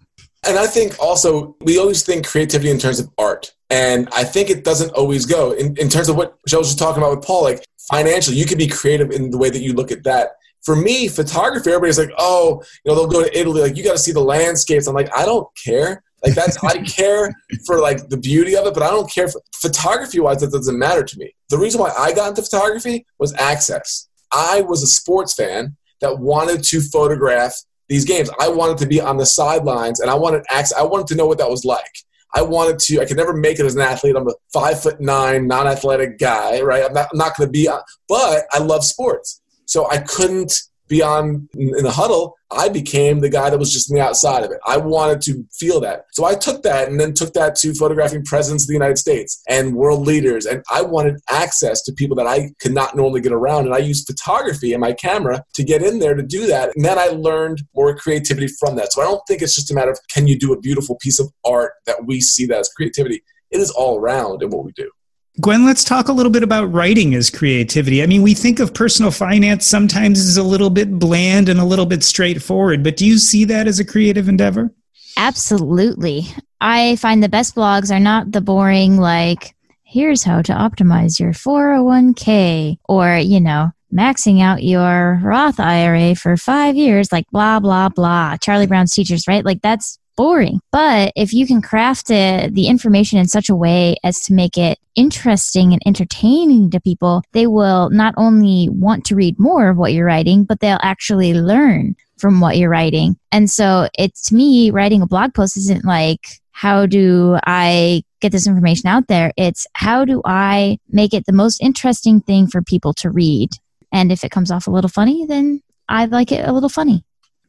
[0.46, 3.53] And I think also we always think creativity in terms of art.
[3.68, 7.03] And I think it doesn't always go in, in terms of what was just talking
[7.03, 9.92] about with Paul, like financially, you can be creative in the way that you look
[9.92, 10.31] at that.
[10.62, 13.92] For me, photography, everybody's like, oh, you know, they'll go to Italy, like, you got
[13.92, 14.87] to see the landscapes.
[14.87, 16.03] I'm like, I don't care.
[16.22, 17.33] Like, that's, I care
[17.64, 20.79] for like the beauty of it, but I don't care for photography wise, that doesn't
[20.79, 21.35] matter to me.
[21.48, 24.09] The reason why I got into photography was access.
[24.33, 27.55] I was a sports fan that wanted to photograph
[27.90, 28.31] these games.
[28.40, 30.79] I wanted to be on the sidelines and I wanted access.
[30.79, 31.92] I wanted to know what that was like.
[32.35, 33.03] I wanted to.
[33.03, 34.14] I could never make it as an athlete.
[34.16, 36.85] I'm a five foot nine, non-athletic guy, right?
[36.85, 37.09] I'm not.
[37.12, 37.68] I'm not going to be.
[38.09, 42.37] But I love sports, so I couldn't be on in the huddle.
[42.53, 44.59] I became the guy that was just on the outside of it.
[44.67, 46.07] I wanted to feel that.
[46.13, 49.43] So I took that and then took that to photographing presidents of the United States
[49.49, 50.47] and world leaders.
[50.47, 53.67] And I wanted access to people that I could not normally get around.
[53.67, 56.75] And I used photography and my camera to get in there to do that.
[56.75, 58.93] And then I learned more creativity from that.
[58.93, 61.21] So I don't think it's just a matter of can you do a beautiful piece
[61.21, 63.23] of art that we see that as creativity.
[63.51, 64.91] It is all around in what we do.
[65.38, 68.03] Gwen, let's talk a little bit about writing as creativity.
[68.03, 71.64] I mean, we think of personal finance sometimes as a little bit bland and a
[71.64, 74.73] little bit straightforward, but do you see that as a creative endeavor?
[75.16, 76.27] Absolutely.
[76.61, 81.33] I find the best blogs are not the boring, like, here's how to optimize your
[81.33, 87.88] 401k, or, you know, maxing out your Roth IRA for five years, like blah, blah,
[87.88, 88.37] blah.
[88.37, 89.45] Charlie Brown's teachers, right?
[89.45, 90.61] Like, that's boring.
[90.73, 94.59] But if you can craft it, the information in such a way as to make
[94.59, 99.77] it interesting and entertaining to people, they will not only want to read more of
[99.77, 103.16] what you're writing, but they'll actually learn from what you're writing.
[103.33, 108.33] And so it's to me, writing a blog post isn't like, how do I get
[108.33, 109.33] this information out there?
[109.38, 113.51] It's how do I make it the most interesting thing for people to read?
[113.92, 117.03] And if it comes off a little funny, then I like it a little funny.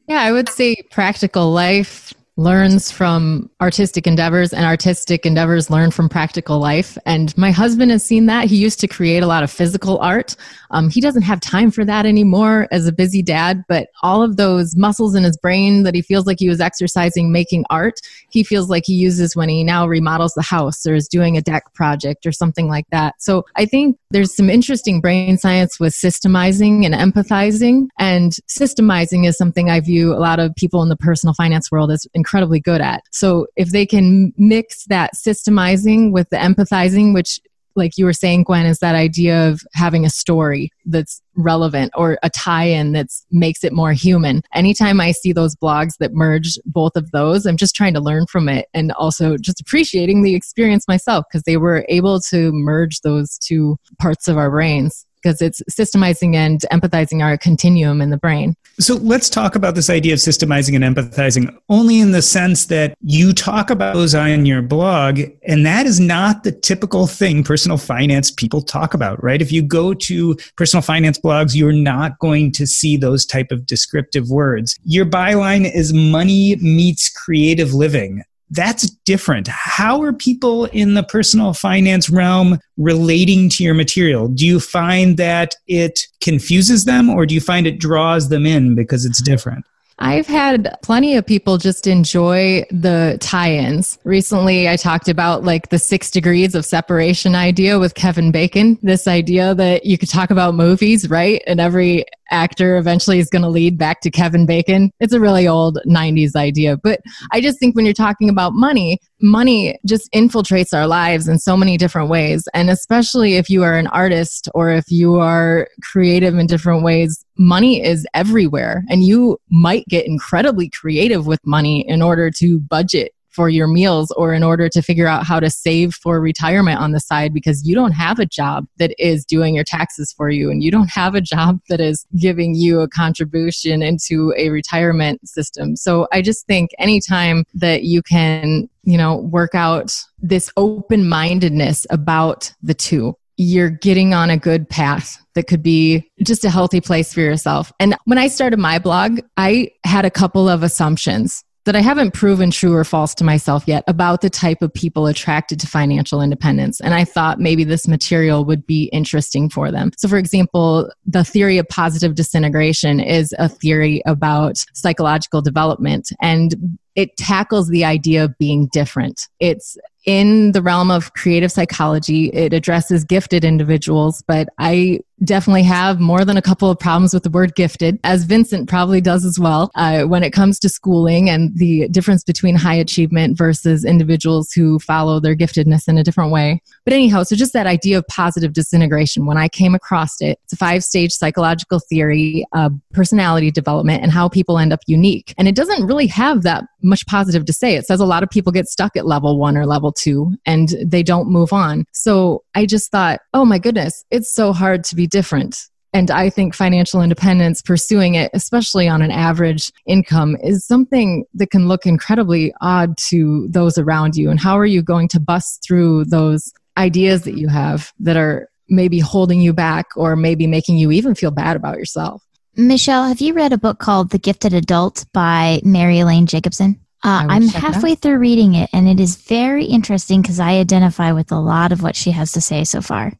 [0.07, 6.09] Yeah, I would say practical life learns from artistic endeavors and artistic endeavors learn from
[6.09, 6.97] practical life.
[7.05, 8.45] And my husband has seen that.
[8.45, 10.35] He used to create a lot of physical art.
[10.71, 14.37] Um, he doesn't have time for that anymore as a busy dad but all of
[14.37, 18.43] those muscles in his brain that he feels like he was exercising making art he
[18.43, 21.73] feels like he uses when he now remodels the house or is doing a deck
[21.73, 23.15] project or something like that.
[23.19, 27.87] So i think there's some interesting brain science with systemizing and empathizing.
[27.97, 31.91] And systemizing is something i view a lot of people in the personal finance world
[31.91, 33.01] as incredibly good at.
[33.11, 37.39] So if they can mix that systemizing with the empathizing, which
[37.75, 42.17] like you were saying, Gwen, is that idea of having a story that's relevant or
[42.21, 44.41] a tie-in that makes it more human.
[44.53, 48.25] Anytime I see those blogs that merge both of those, I'm just trying to learn
[48.27, 52.99] from it and also just appreciating the experience myself because they were able to merge
[53.01, 58.09] those two parts of our brains because it's systemizing and empathizing are a continuum in
[58.09, 58.55] the brain.
[58.79, 62.95] So let's talk about this idea of systemizing and empathizing only in the sense that
[63.01, 67.77] you talk about those on your blog, and that is not the typical thing personal
[67.77, 69.41] finance people talk about, right?
[69.41, 73.65] If you go to personal finance blogs, you're not going to see those type of
[73.65, 74.77] descriptive words.
[74.83, 79.47] Your byline is money meets creative living that's different.
[79.47, 84.27] How are people in the personal finance realm relating to your material?
[84.27, 88.75] Do you find that it confuses them or do you find it draws them in
[88.75, 89.65] because it's different?
[89.99, 93.99] I've had plenty of people just enjoy the tie ins.
[94.03, 98.79] Recently, I talked about like the six degrees of separation idea with Kevin Bacon.
[98.81, 101.43] This idea that you could talk about movies, right?
[101.45, 104.91] And every actor eventually is going to lead back to Kevin Bacon.
[104.99, 106.77] It's a really old 90s idea.
[106.77, 111.37] But I just think when you're talking about money, money just infiltrates our lives in
[111.37, 112.47] so many different ways.
[112.53, 117.23] And especially if you are an artist or if you are creative in different ways,
[117.37, 118.83] money is everywhere.
[118.89, 124.11] And you might get incredibly creative with money in order to budget for your meals
[124.11, 127.65] or in order to figure out how to save for retirement on the side because
[127.67, 130.89] you don't have a job that is doing your taxes for you and you don't
[130.89, 135.75] have a job that is giving you a contribution into a retirement system.
[135.75, 141.85] So I just think anytime that you can, you know, work out this open mindedness
[141.89, 146.81] about the two, you're getting on a good path that could be just a healthy
[146.81, 147.71] place for yourself.
[147.79, 152.13] And when I started my blog, I had a couple of assumptions that I haven't
[152.13, 156.21] proven true or false to myself yet about the type of people attracted to financial
[156.21, 156.81] independence.
[156.81, 159.91] And I thought maybe this material would be interesting for them.
[159.97, 166.09] So, for example, the theory of positive disintegration is a theory about psychological development.
[166.21, 169.27] And it tackles the idea of being different.
[169.39, 172.29] It's in the realm of creative psychology.
[172.33, 177.23] It addresses gifted individuals, but I definitely have more than a couple of problems with
[177.23, 181.29] the word gifted, as Vincent probably does as well, uh, when it comes to schooling
[181.29, 186.31] and the difference between high achievement versus individuals who follow their giftedness in a different
[186.31, 186.61] way.
[186.85, 190.53] But anyhow, so just that idea of positive disintegration, when I came across it, it's
[190.53, 195.33] a five stage psychological theory of personality development and how people end up unique.
[195.37, 197.75] And it doesn't really have that much positive to say.
[197.75, 200.69] It says a lot of people get stuck at level one or level two and
[200.83, 201.85] they don't move on.
[201.91, 205.57] So I just thought, oh my goodness, it's so hard to be different.
[205.93, 211.51] And I think financial independence, pursuing it, especially on an average income, is something that
[211.51, 214.29] can look incredibly odd to those around you.
[214.29, 218.49] And how are you going to bust through those ideas that you have that are
[218.69, 222.23] maybe holding you back or maybe making you even feel bad about yourself?
[222.55, 226.79] Michelle, have you read a book called The Gifted Adult by Mary Elaine Jacobsen?
[227.03, 231.31] Uh, I'm halfway through reading it, and it is very interesting because I identify with
[231.31, 233.13] a lot of what she has to say so far.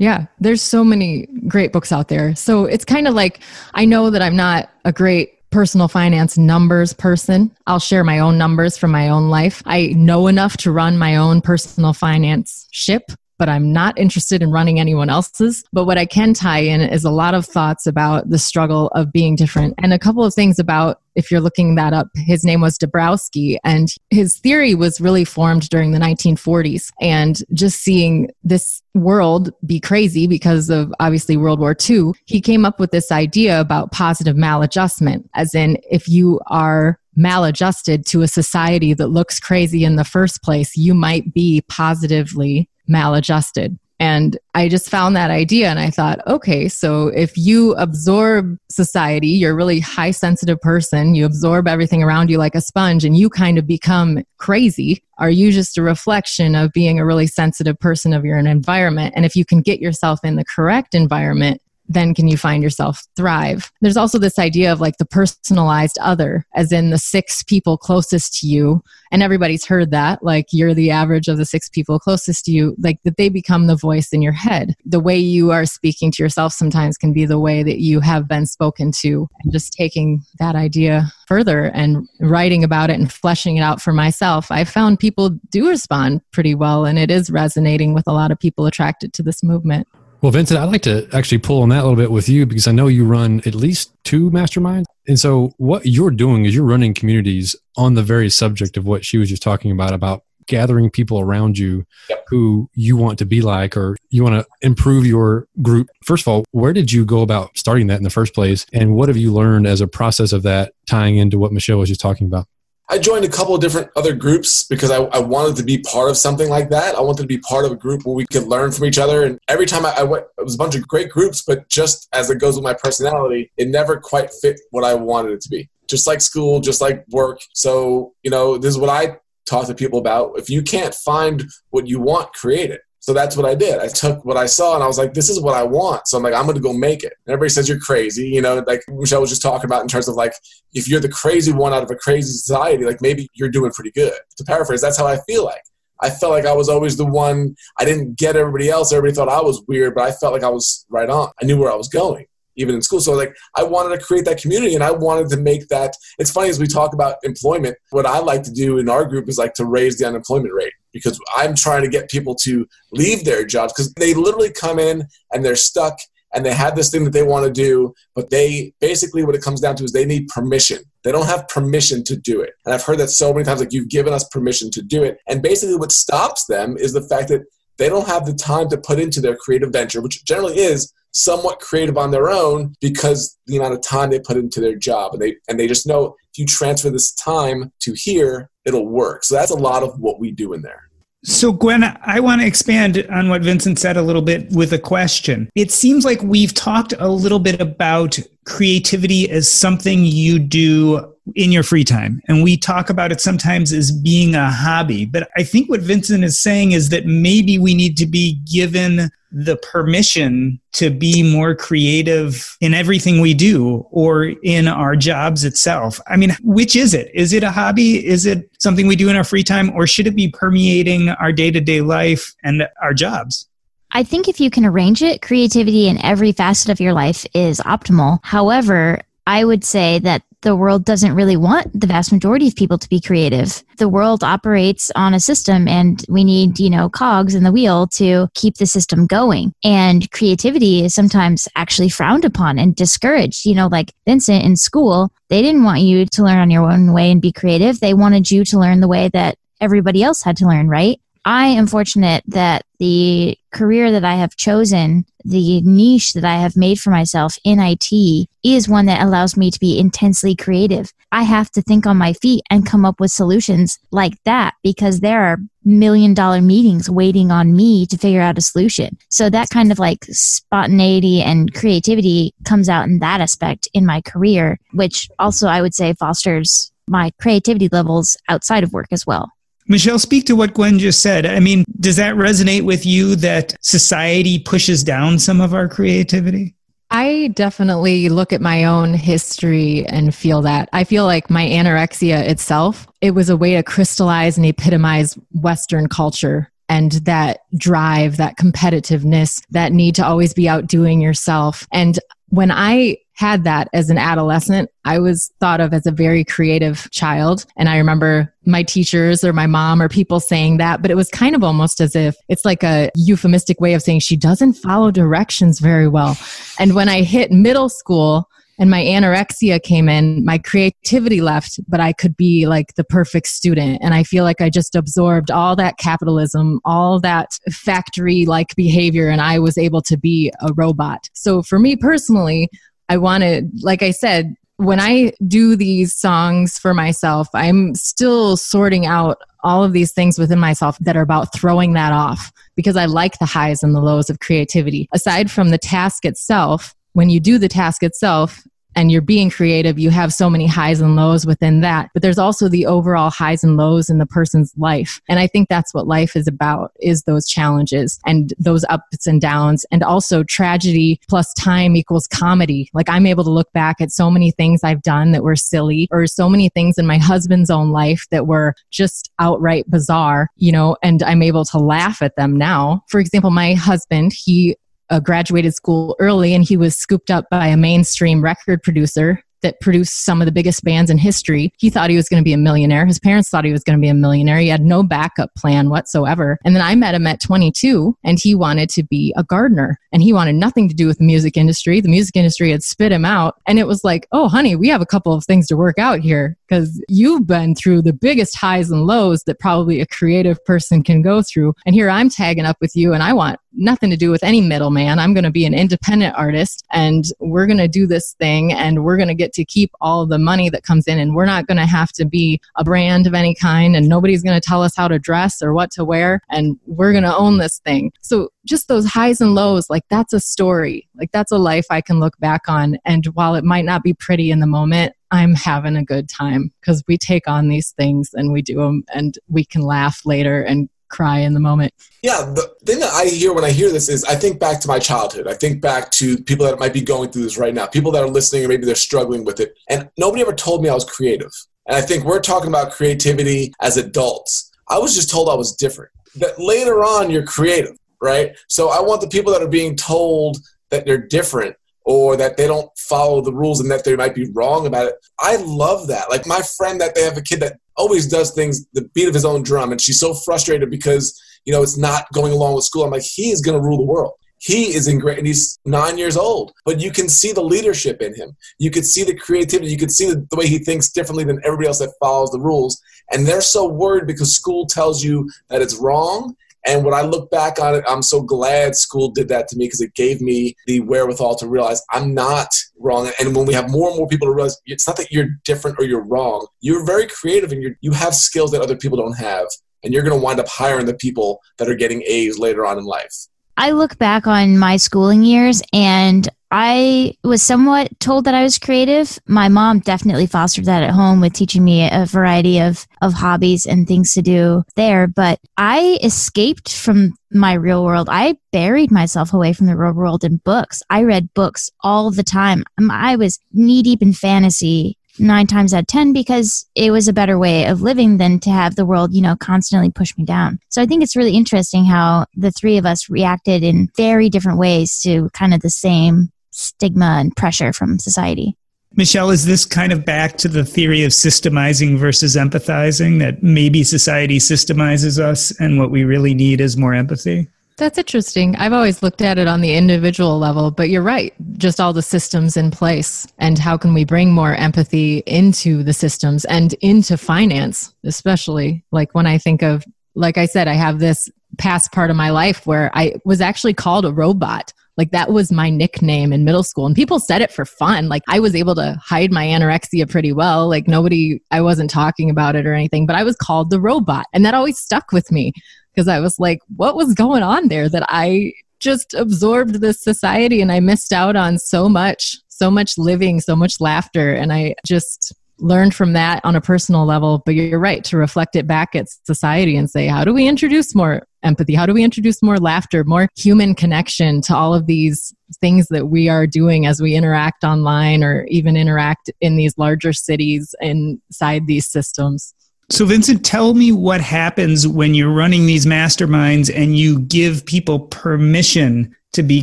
[0.00, 2.34] Yeah, there's so many great books out there.
[2.34, 3.40] So it's kind of like
[3.74, 7.54] I know that I'm not a great personal finance numbers person.
[7.66, 9.62] I'll share my own numbers from my own life.
[9.66, 14.50] I know enough to run my own personal finance ship but I'm not interested in
[14.50, 15.64] running anyone else's.
[15.72, 19.10] But what I can tie in is a lot of thoughts about the struggle of
[19.10, 22.60] being different and a couple of things about if you're looking that up, his name
[22.60, 26.90] was Dabrowski, and his theory was really formed during the 1940s.
[27.00, 32.64] And just seeing this world be crazy because of obviously World War II, he came
[32.64, 38.28] up with this idea about positive maladjustment, as in, if you are maladjusted to a
[38.28, 43.78] society that looks crazy in the first place, you might be positively maladjusted.
[44.00, 49.28] And I just found that idea and I thought, okay, so if you absorb society,
[49.28, 53.14] you're a really high sensitive person, you absorb everything around you like a sponge and
[53.14, 55.04] you kind of become crazy.
[55.18, 59.12] Are you just a reflection of being a really sensitive person of your environment?
[59.14, 61.60] And if you can get yourself in the correct environment,
[61.90, 63.70] then can you find yourself thrive?
[63.80, 68.38] There's also this idea of like the personalized other, as in the six people closest
[68.40, 68.82] to you.
[69.10, 72.76] And everybody's heard that, like you're the average of the six people closest to you,
[72.78, 74.74] like that they become the voice in your head.
[74.86, 78.28] The way you are speaking to yourself sometimes can be the way that you have
[78.28, 79.26] been spoken to.
[79.42, 83.92] And just taking that idea further and writing about it and fleshing it out for
[83.92, 86.84] myself, I found people do respond pretty well.
[86.84, 89.88] And it is resonating with a lot of people attracted to this movement.
[90.22, 92.68] Well, Vincent, I'd like to actually pull on that a little bit with you because
[92.68, 94.84] I know you run at least two masterminds.
[95.08, 99.04] And so, what you're doing is you're running communities on the very subject of what
[99.04, 102.24] she was just talking about about gathering people around you yep.
[102.28, 105.88] who you want to be like or you want to improve your group.
[106.04, 108.66] First of all, where did you go about starting that in the first place?
[108.72, 111.88] And what have you learned as a process of that tying into what Michelle was
[111.88, 112.46] just talking about?
[112.92, 116.10] I joined a couple of different other groups because I, I, wanted to be part
[116.10, 116.96] of something like that.
[116.96, 119.22] I wanted to be part of a group where we could learn from each other.
[119.22, 122.08] And every time I, I, went, it was a bunch of great groups, but just
[122.12, 125.48] as it goes with my personality, it never quite fit what I wanted it to
[125.48, 125.70] be.
[125.88, 127.40] Just like school, just like work.
[127.54, 130.36] So, you know, this is what I talk to people about.
[130.36, 132.80] If you can't find what you want, create it.
[133.00, 133.78] So that's what I did.
[133.78, 136.06] I took what I saw and I was like, this is what I want.
[136.06, 137.14] So I'm like, I'm going to go make it.
[137.26, 138.28] And everybody says you're crazy.
[138.28, 140.34] You know, like Michelle was just talking about in terms of like,
[140.74, 143.90] if you're the crazy one out of a crazy society, like maybe you're doing pretty
[143.90, 144.12] good.
[144.36, 145.62] To paraphrase, that's how I feel like.
[146.02, 147.54] I felt like I was always the one.
[147.78, 148.92] I didn't get everybody else.
[148.92, 151.30] Everybody thought I was weird, but I felt like I was right on.
[151.40, 152.26] I knew where I was going
[152.56, 153.00] even in school.
[153.00, 156.30] So like I wanted to create that community and I wanted to make that it's
[156.30, 159.38] funny as we talk about employment, what I like to do in our group is
[159.38, 163.44] like to raise the unemployment rate because I'm trying to get people to leave their
[163.44, 165.98] jobs because they literally come in and they're stuck
[166.34, 169.42] and they have this thing that they want to do, but they basically what it
[169.42, 170.78] comes down to is they need permission.
[171.02, 172.52] They don't have permission to do it.
[172.64, 175.18] And I've heard that so many times like you've given us permission to do it.
[175.28, 177.42] And basically what stops them is the fact that
[177.78, 181.60] they don't have the time to put into their creative venture, which generally is somewhat
[181.60, 185.22] creative on their own because the amount of time they put into their job and
[185.22, 189.34] they and they just know if you transfer this time to here it'll work so
[189.34, 190.90] that's a lot of what we do in there
[191.22, 194.78] so, Gwen, I want to expand on what Vincent said a little bit with a
[194.78, 195.50] question.
[195.54, 201.52] It seems like we've talked a little bit about creativity as something you do in
[201.52, 202.22] your free time.
[202.28, 205.04] And we talk about it sometimes as being a hobby.
[205.04, 209.10] But I think what Vincent is saying is that maybe we need to be given
[209.32, 216.00] the permission to be more creative in everything we do or in our jobs itself.
[216.06, 217.10] I mean, which is it?
[217.14, 218.04] Is it a hobby?
[218.04, 219.70] Is it something we do in our free time?
[219.70, 223.46] Or should it be permeating our day to day life and our jobs?
[223.92, 227.60] I think if you can arrange it, creativity in every facet of your life is
[227.60, 228.20] optimal.
[228.22, 232.78] However, I would say that the world doesn't really want the vast majority of people
[232.78, 233.62] to be creative.
[233.78, 237.86] The world operates on a system and we need, you know, cogs in the wheel
[237.88, 239.52] to keep the system going.
[239.64, 243.44] And creativity is sometimes actually frowned upon and discouraged.
[243.44, 246.92] You know, like Vincent in school, they didn't want you to learn on your own
[246.92, 247.80] way and be creative.
[247.80, 251.00] They wanted you to learn the way that everybody else had to learn, right?
[251.24, 256.56] I am fortunate that the career that I have chosen, the niche that I have
[256.56, 260.90] made for myself in IT, is one that allows me to be intensely creative.
[261.12, 265.00] I have to think on my feet and come up with solutions like that because
[265.00, 268.96] there are million dollar meetings waiting on me to figure out a solution.
[269.10, 274.00] So that kind of like spontaneity and creativity comes out in that aspect in my
[274.00, 279.30] career, which also I would say fosters my creativity levels outside of work as well.
[279.70, 281.24] Michelle, speak to what Gwen just said.
[281.24, 286.56] I mean, does that resonate with you that society pushes down some of our creativity?
[286.90, 290.68] I definitely look at my own history and feel that.
[290.72, 295.88] I feel like my anorexia itself, it was a way to crystallize and epitomize Western
[295.88, 301.66] culture and that drive, that competitiveness, that need to always be outdoing yourself.
[301.72, 301.98] And
[302.30, 306.90] when I had that as an adolescent, I was thought of as a very creative
[306.90, 307.44] child.
[307.56, 311.10] And I remember my teachers or my mom or people saying that, but it was
[311.10, 314.90] kind of almost as if it's like a euphemistic way of saying she doesn't follow
[314.90, 316.16] directions very well.
[316.58, 318.29] And when I hit middle school,
[318.60, 323.28] and my anorexia came in, my creativity left, but I could be like the perfect
[323.28, 323.80] student.
[323.82, 329.08] And I feel like I just absorbed all that capitalism, all that factory like behavior,
[329.08, 331.08] and I was able to be a robot.
[331.14, 332.50] So for me personally,
[332.90, 338.84] I wanted, like I said, when I do these songs for myself, I'm still sorting
[338.84, 342.84] out all of these things within myself that are about throwing that off because I
[342.84, 344.86] like the highs and the lows of creativity.
[344.92, 348.42] Aside from the task itself, when you do the task itself,
[348.76, 351.90] and you're being creative, you have so many highs and lows within that.
[351.92, 355.00] But there's also the overall highs and lows in the person's life.
[355.08, 359.20] And I think that's what life is about is those challenges and those ups and
[359.20, 362.70] downs and also tragedy plus time equals comedy.
[362.72, 365.88] Like I'm able to look back at so many things I've done that were silly
[365.90, 370.52] or so many things in my husband's own life that were just outright bizarre, you
[370.52, 372.82] know, and I'm able to laugh at them now.
[372.88, 374.56] For example, my husband, he
[374.90, 379.60] uh, graduated school early and he was scooped up by a mainstream record producer that
[379.60, 381.52] produced some of the biggest bands in history.
[381.58, 382.86] He thought he was going to be a millionaire.
[382.86, 384.38] His parents thought he was going to be a millionaire.
[384.38, 386.38] He had no backup plan whatsoever.
[386.44, 390.02] And then I met him at 22 and he wanted to be a gardener and
[390.02, 391.80] he wanted nothing to do with the music industry.
[391.80, 393.36] The music industry had spit him out.
[393.46, 396.00] And it was like, oh, honey, we have a couple of things to work out
[396.00, 400.82] here because you've been through the biggest highs and lows that probably a creative person
[400.82, 401.54] can go through.
[401.64, 404.40] And here I'm tagging up with you and I want nothing to do with any
[404.40, 404.98] middleman.
[404.98, 408.84] I'm going to be an independent artist and we're going to do this thing and
[408.84, 411.46] we're going to get to keep all the money that comes in and we're not
[411.46, 414.62] going to have to be a brand of any kind and nobody's going to tell
[414.62, 417.92] us how to dress or what to wear and we're going to own this thing.
[418.00, 420.88] So just those highs and lows, like that's a story.
[420.96, 422.78] Like that's a life I can look back on.
[422.84, 426.52] And while it might not be pretty in the moment, I'm having a good time
[426.60, 430.42] because we take on these things and we do them and we can laugh later
[430.42, 431.72] and cry in the moment.
[432.02, 434.68] Yeah, the thing that I hear when I hear this is I think back to
[434.68, 435.26] my childhood.
[435.26, 438.02] I think back to people that might be going through this right now, people that
[438.02, 439.54] are listening or maybe they're struggling with it.
[439.68, 441.32] And nobody ever told me I was creative.
[441.66, 444.50] And I think we're talking about creativity as adults.
[444.68, 445.90] I was just told I was different.
[446.16, 448.36] That later on you're creative, right?
[448.48, 450.38] So I want the people that are being told
[450.70, 454.30] that they're different or that they don't follow the rules and that they might be
[454.32, 454.94] wrong about it.
[455.18, 456.10] I love that.
[456.10, 459.14] Like my friend that they have a kid that always does things the beat of
[459.14, 462.64] his own drum and she's so frustrated because, you know, it's not going along with
[462.64, 462.84] school.
[462.84, 464.12] I'm like, he is going to rule the world.
[464.42, 468.00] He is in great, and he's nine years old, but you can see the leadership
[468.00, 468.34] in him.
[468.58, 469.70] You could see the creativity.
[469.70, 472.40] You could see the, the way he thinks differently than everybody else that follows the
[472.40, 472.80] rules.
[473.12, 476.36] And they're so worried because school tells you that it's wrong
[476.66, 479.66] and when I look back on it, I'm so glad school did that to me
[479.66, 482.48] because it gave me the wherewithal to realize I'm not
[482.78, 483.10] wrong.
[483.18, 485.78] And when we have more and more people to realize it's not that you're different
[485.78, 489.16] or you're wrong, you're very creative and you you have skills that other people don't
[489.16, 489.46] have.
[489.82, 492.76] And you're going to wind up hiring the people that are getting A's later on
[492.76, 493.14] in life.
[493.56, 498.58] I look back on my schooling years and I was somewhat told that I was
[498.58, 499.18] creative.
[499.26, 503.66] My mom definitely fostered that at home with teaching me a variety of, of hobbies
[503.66, 505.06] and things to do there.
[505.06, 508.08] But I escaped from my real world.
[508.10, 510.82] I buried myself away from the real world in books.
[510.90, 512.64] I read books all the time.
[512.90, 517.12] I was knee deep in fantasy nine times out of 10 because it was a
[517.12, 520.58] better way of living than to have the world, you know, constantly push me down.
[520.68, 524.58] So I think it's really interesting how the three of us reacted in very different
[524.58, 528.56] ways to kind of the same stigma and pressure from society.
[528.96, 533.84] Michelle, is this kind of back to the theory of systemizing versus empathizing that maybe
[533.84, 537.46] society systemizes us and what we really need is more empathy?
[537.80, 538.56] That's interesting.
[538.56, 541.32] I've always looked at it on the individual level, but you're right.
[541.56, 543.26] Just all the systems in place.
[543.38, 548.84] And how can we bring more empathy into the systems and into finance, especially?
[548.92, 552.28] Like when I think of, like I said, I have this past part of my
[552.28, 554.74] life where I was actually called a robot.
[554.98, 556.84] Like that was my nickname in middle school.
[556.84, 558.10] And people said it for fun.
[558.10, 560.68] Like I was able to hide my anorexia pretty well.
[560.68, 564.26] Like nobody, I wasn't talking about it or anything, but I was called the robot.
[564.34, 565.54] And that always stuck with me
[566.00, 570.62] because I was like, what was going on there that I just absorbed this society
[570.62, 574.32] and I missed out on so much, so much living, so much laughter.
[574.32, 577.42] And I just learned from that on a personal level.
[577.44, 580.94] But you're right to reflect it back at society and say, how do we introduce
[580.94, 581.74] more empathy?
[581.74, 586.06] How do we introduce more laughter, more human connection to all of these things that
[586.06, 591.66] we are doing as we interact online or even interact in these larger cities inside
[591.66, 592.54] these systems?
[592.90, 598.00] So, Vincent, tell me what happens when you're running these masterminds and you give people
[598.00, 599.62] permission to be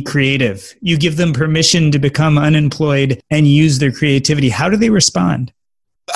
[0.00, 0.74] creative.
[0.80, 4.48] You give them permission to become unemployed and use their creativity.
[4.48, 5.52] How do they respond?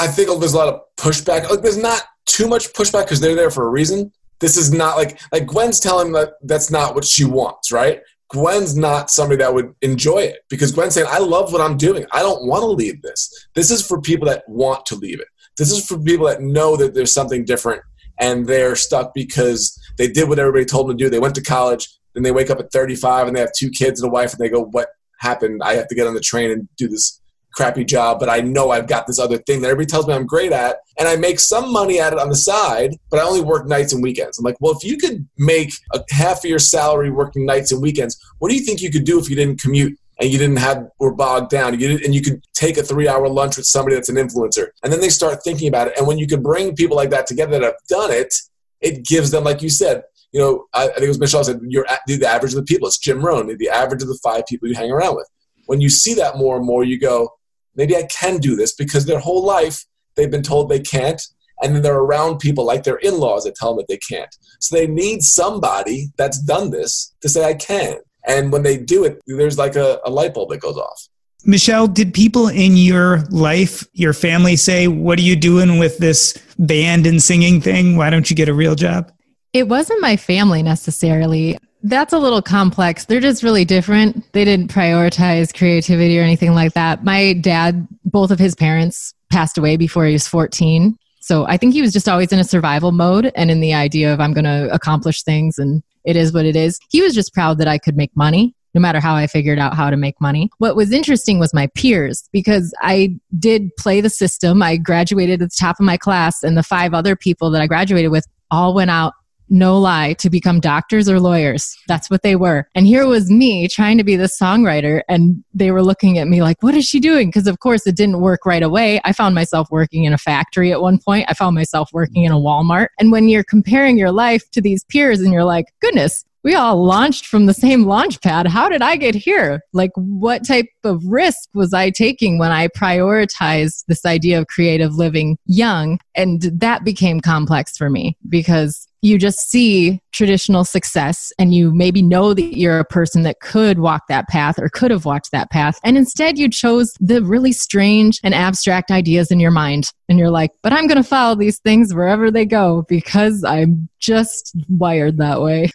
[0.00, 1.50] I think there's a lot of pushback.
[1.50, 4.10] Like, there's not too much pushback because they're there for a reason.
[4.40, 8.00] This is not like like Gwen's telling that that's not what she wants, right?
[8.28, 12.06] Gwen's not somebody that would enjoy it because Gwen's saying, "I love what I'm doing.
[12.10, 13.48] I don't want to leave this.
[13.54, 16.76] This is for people that want to leave it." This is for people that know
[16.76, 17.82] that there's something different
[18.18, 21.10] and they're stuck because they did what everybody told them to do.
[21.10, 24.00] They went to college, then they wake up at 35 and they have two kids
[24.00, 24.88] and a wife, and they go, What
[25.20, 25.62] happened?
[25.62, 27.20] I have to get on the train and do this
[27.54, 30.26] crappy job, but I know I've got this other thing that everybody tells me I'm
[30.26, 33.42] great at, and I make some money at it on the side, but I only
[33.42, 34.38] work nights and weekends.
[34.38, 37.82] I'm like, well, if you could make a half of your salary working nights and
[37.82, 40.58] weekends, what do you think you could do if you didn't commute and you didn't
[40.58, 41.78] have were bogged down.
[41.78, 44.68] You and you could take a three hour lunch with somebody that's an influencer.
[44.82, 45.98] And then they start thinking about it.
[45.98, 48.32] And when you can bring people like that together that have done it
[48.80, 50.02] it gives them like you said
[50.32, 52.88] you know i, I think it was michelle said you're the average of the people.
[52.88, 55.28] It's jim rohn the average of the five people you hang around with.
[55.66, 57.30] When you see that more and more you go
[57.74, 61.22] maybe i can do this because their whole life they've been told they can't.
[61.62, 64.34] And then they're around people like their in-laws that tell them that they can't.
[64.58, 69.04] So they need somebody that's done this to say i can and when they do
[69.04, 71.08] it, there's like a, a light bulb that goes off.
[71.44, 76.38] Michelle, did people in your life, your family say, What are you doing with this
[76.58, 77.96] band and singing thing?
[77.96, 79.10] Why don't you get a real job?
[79.52, 81.58] It wasn't my family necessarily.
[81.82, 83.06] That's a little complex.
[83.06, 84.32] They're just really different.
[84.32, 87.02] They didn't prioritize creativity or anything like that.
[87.02, 90.96] My dad, both of his parents passed away before he was 14.
[91.20, 94.12] So I think he was just always in a survival mode and in the idea
[94.12, 96.78] of I'm going to accomplish things and it is what it is.
[96.90, 99.74] He was just proud that I could make money no matter how I figured out
[99.74, 100.50] how to make money.
[100.58, 104.62] What was interesting was my peers because I did play the system.
[104.62, 107.66] I graduated at the top of my class, and the five other people that I
[107.66, 109.12] graduated with all went out
[109.52, 111.76] no lie, to become doctors or lawyers.
[111.86, 112.66] That's what they were.
[112.74, 116.42] And here was me trying to be the songwriter, and they were looking at me
[116.42, 117.28] like, what is she doing?
[117.28, 119.00] Because, of course, it didn't work right away.
[119.04, 122.32] I found myself working in a factory at one point, I found myself working in
[122.32, 122.88] a Walmart.
[122.98, 126.84] And when you're comparing your life to these peers and you're like, goodness, we all
[126.84, 128.46] launched from the same launch pad.
[128.46, 129.60] How did I get here?
[129.72, 134.94] Like, what type of risk was I taking when I prioritized this idea of creative
[134.94, 135.98] living young?
[136.14, 142.02] And that became complex for me because you just see traditional success and you maybe
[142.02, 145.50] know that you're a person that could walk that path or could have walked that
[145.50, 145.80] path.
[145.82, 149.90] And instead, you chose the really strange and abstract ideas in your mind.
[150.08, 153.88] And you're like, but I'm going to follow these things wherever they go because I'm
[153.98, 155.70] just wired that way.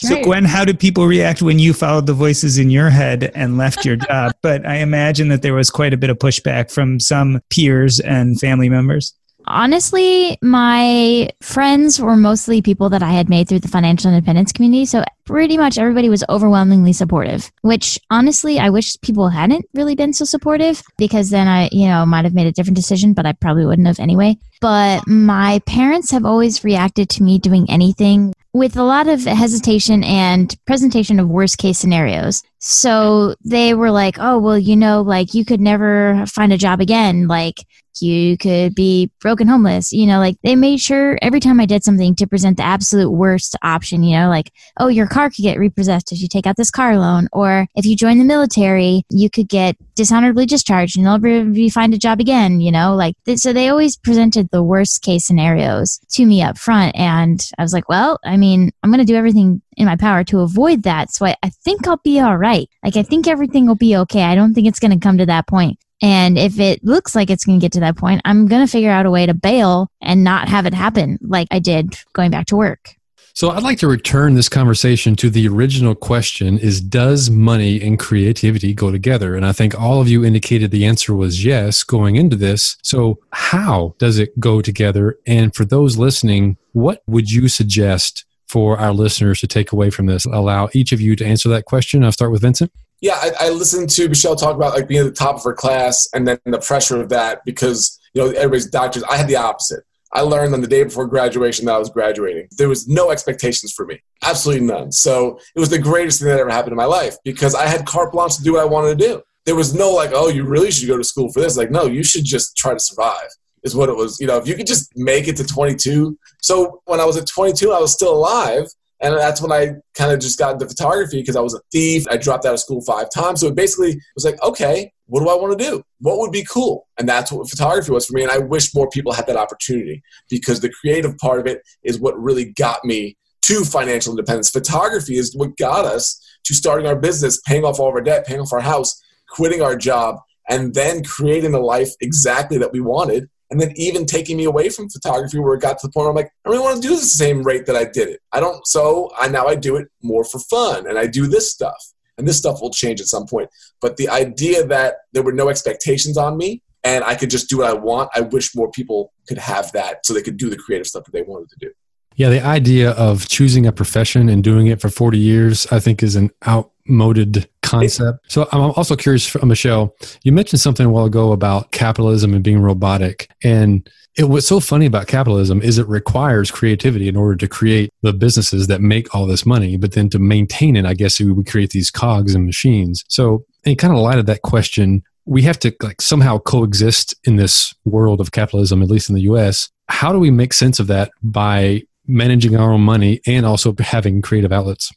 [0.00, 0.24] So, right.
[0.24, 3.84] Gwen, how did people react when you followed the voices in your head and left
[3.84, 4.32] your job?
[4.42, 8.38] but I imagine that there was quite a bit of pushback from some peers and
[8.38, 9.14] family members.
[9.48, 14.84] Honestly, my friends were mostly people that I had made through the financial independence community.
[14.84, 20.12] So pretty much everybody was overwhelmingly supportive, which honestly, I wish people hadn't really been
[20.12, 23.32] so supportive because then I, you know, might have made a different decision, but I
[23.32, 24.36] probably wouldn't have anyway.
[24.60, 30.02] But my parents have always reacted to me doing anything with a lot of hesitation
[30.02, 32.42] and presentation of worst case scenarios.
[32.58, 36.80] So they were like, oh, well, you know, like you could never find a job
[36.80, 37.28] again.
[37.28, 37.56] Like
[38.02, 39.92] you could be broken homeless.
[39.92, 43.10] You know, like they made sure every time I did something to present the absolute
[43.10, 46.56] worst option, you know, like, oh, your car could get repossessed if you take out
[46.56, 47.28] this car loan.
[47.32, 51.98] Or if you join the military, you could get dishonorably discharged and never find a
[51.98, 56.40] job again, you know, like, so they always presented the worst case scenarios to me
[56.40, 56.94] up front.
[56.96, 60.24] And I was like, well, I mean, I'm going to do everything in my power
[60.24, 61.12] to avoid that.
[61.12, 62.68] So I, I think I'll be all right.
[62.84, 64.22] Like, I think everything will be okay.
[64.22, 65.78] I don't think it's going to come to that point.
[66.02, 68.70] And if it looks like it's going to get to that point, I'm going to
[68.70, 72.30] figure out a way to bail and not have it happen like I did going
[72.30, 72.94] back to work.
[73.38, 77.96] So I'd like to return this conversation to the original question is does money and
[77.96, 79.36] creativity go together?
[79.36, 82.76] And I think all of you indicated the answer was yes going into this.
[82.82, 85.18] So how does it go together?
[85.24, 90.06] And for those listening, what would you suggest for our listeners to take away from
[90.06, 90.24] this?
[90.24, 92.02] Allow each of you to answer that question.
[92.02, 95.06] I'll start with Vincent yeah, I, I, listened to Michelle talk about like being at
[95.06, 98.66] the top of her class and then the pressure of that because you know everybody's
[98.66, 99.04] doctors.
[99.04, 99.84] I had the opposite.
[100.12, 102.48] I learned on the day before graduation that I was graduating.
[102.56, 104.90] There was no expectations for me, absolutely none.
[104.90, 107.86] So it was the greatest thing that ever happened in my life because I had
[107.86, 109.22] carte blanche to do what I wanted to do.
[109.44, 111.56] There was no like, oh, you really should go to school for this.
[111.56, 113.28] Like, no, you should just try to survive.
[113.62, 114.18] is what it was.
[114.18, 116.18] You know, if you could just make it to 22.
[116.40, 118.66] So when I was at 22, I was still alive.
[119.00, 122.04] And that's when I kind of just got into photography because I was a thief.
[122.10, 123.40] I dropped out of school five times.
[123.40, 125.82] So it basically was like, okay, what do I want to do?
[126.00, 126.86] What would be cool?
[126.98, 128.22] And that's what photography was for me.
[128.22, 132.00] And I wish more people had that opportunity because the creative part of it is
[132.00, 134.50] what really got me to financial independence.
[134.50, 138.26] Photography is what got us to starting our business, paying off all of our debt,
[138.26, 140.16] paying off our house, quitting our job,
[140.48, 144.68] and then creating the life exactly that we wanted and then even taking me away
[144.68, 146.88] from photography where it got to the point where I'm like, I really want to
[146.88, 148.20] do the same rate that I did it.
[148.32, 151.50] I don't, so I now I do it more for fun and I do this
[151.50, 151.82] stuff.
[152.18, 153.48] And this stuff will change at some point.
[153.80, 157.58] But the idea that there were no expectations on me and I could just do
[157.58, 160.56] what I want, I wish more people could have that so they could do the
[160.56, 161.70] creative stuff that they wanted to do.
[162.18, 166.02] Yeah, the idea of choosing a profession and doing it for 40 years, I think,
[166.02, 168.18] is an outmoded concept.
[168.26, 169.94] So I'm also curious, Michelle,
[170.24, 173.30] you mentioned something a while ago about capitalism and being robotic.
[173.44, 177.92] And it, what's so funny about capitalism is it requires creativity in order to create
[178.02, 179.76] the businesses that make all this money.
[179.76, 183.04] But then to maintain it, I guess we create these cogs and machines.
[183.08, 187.36] So in kind of light of that question, we have to like somehow coexist in
[187.36, 189.68] this world of capitalism, at least in the US.
[189.88, 194.22] How do we make sense of that by managing our own money and also having
[194.22, 194.90] creative outlets?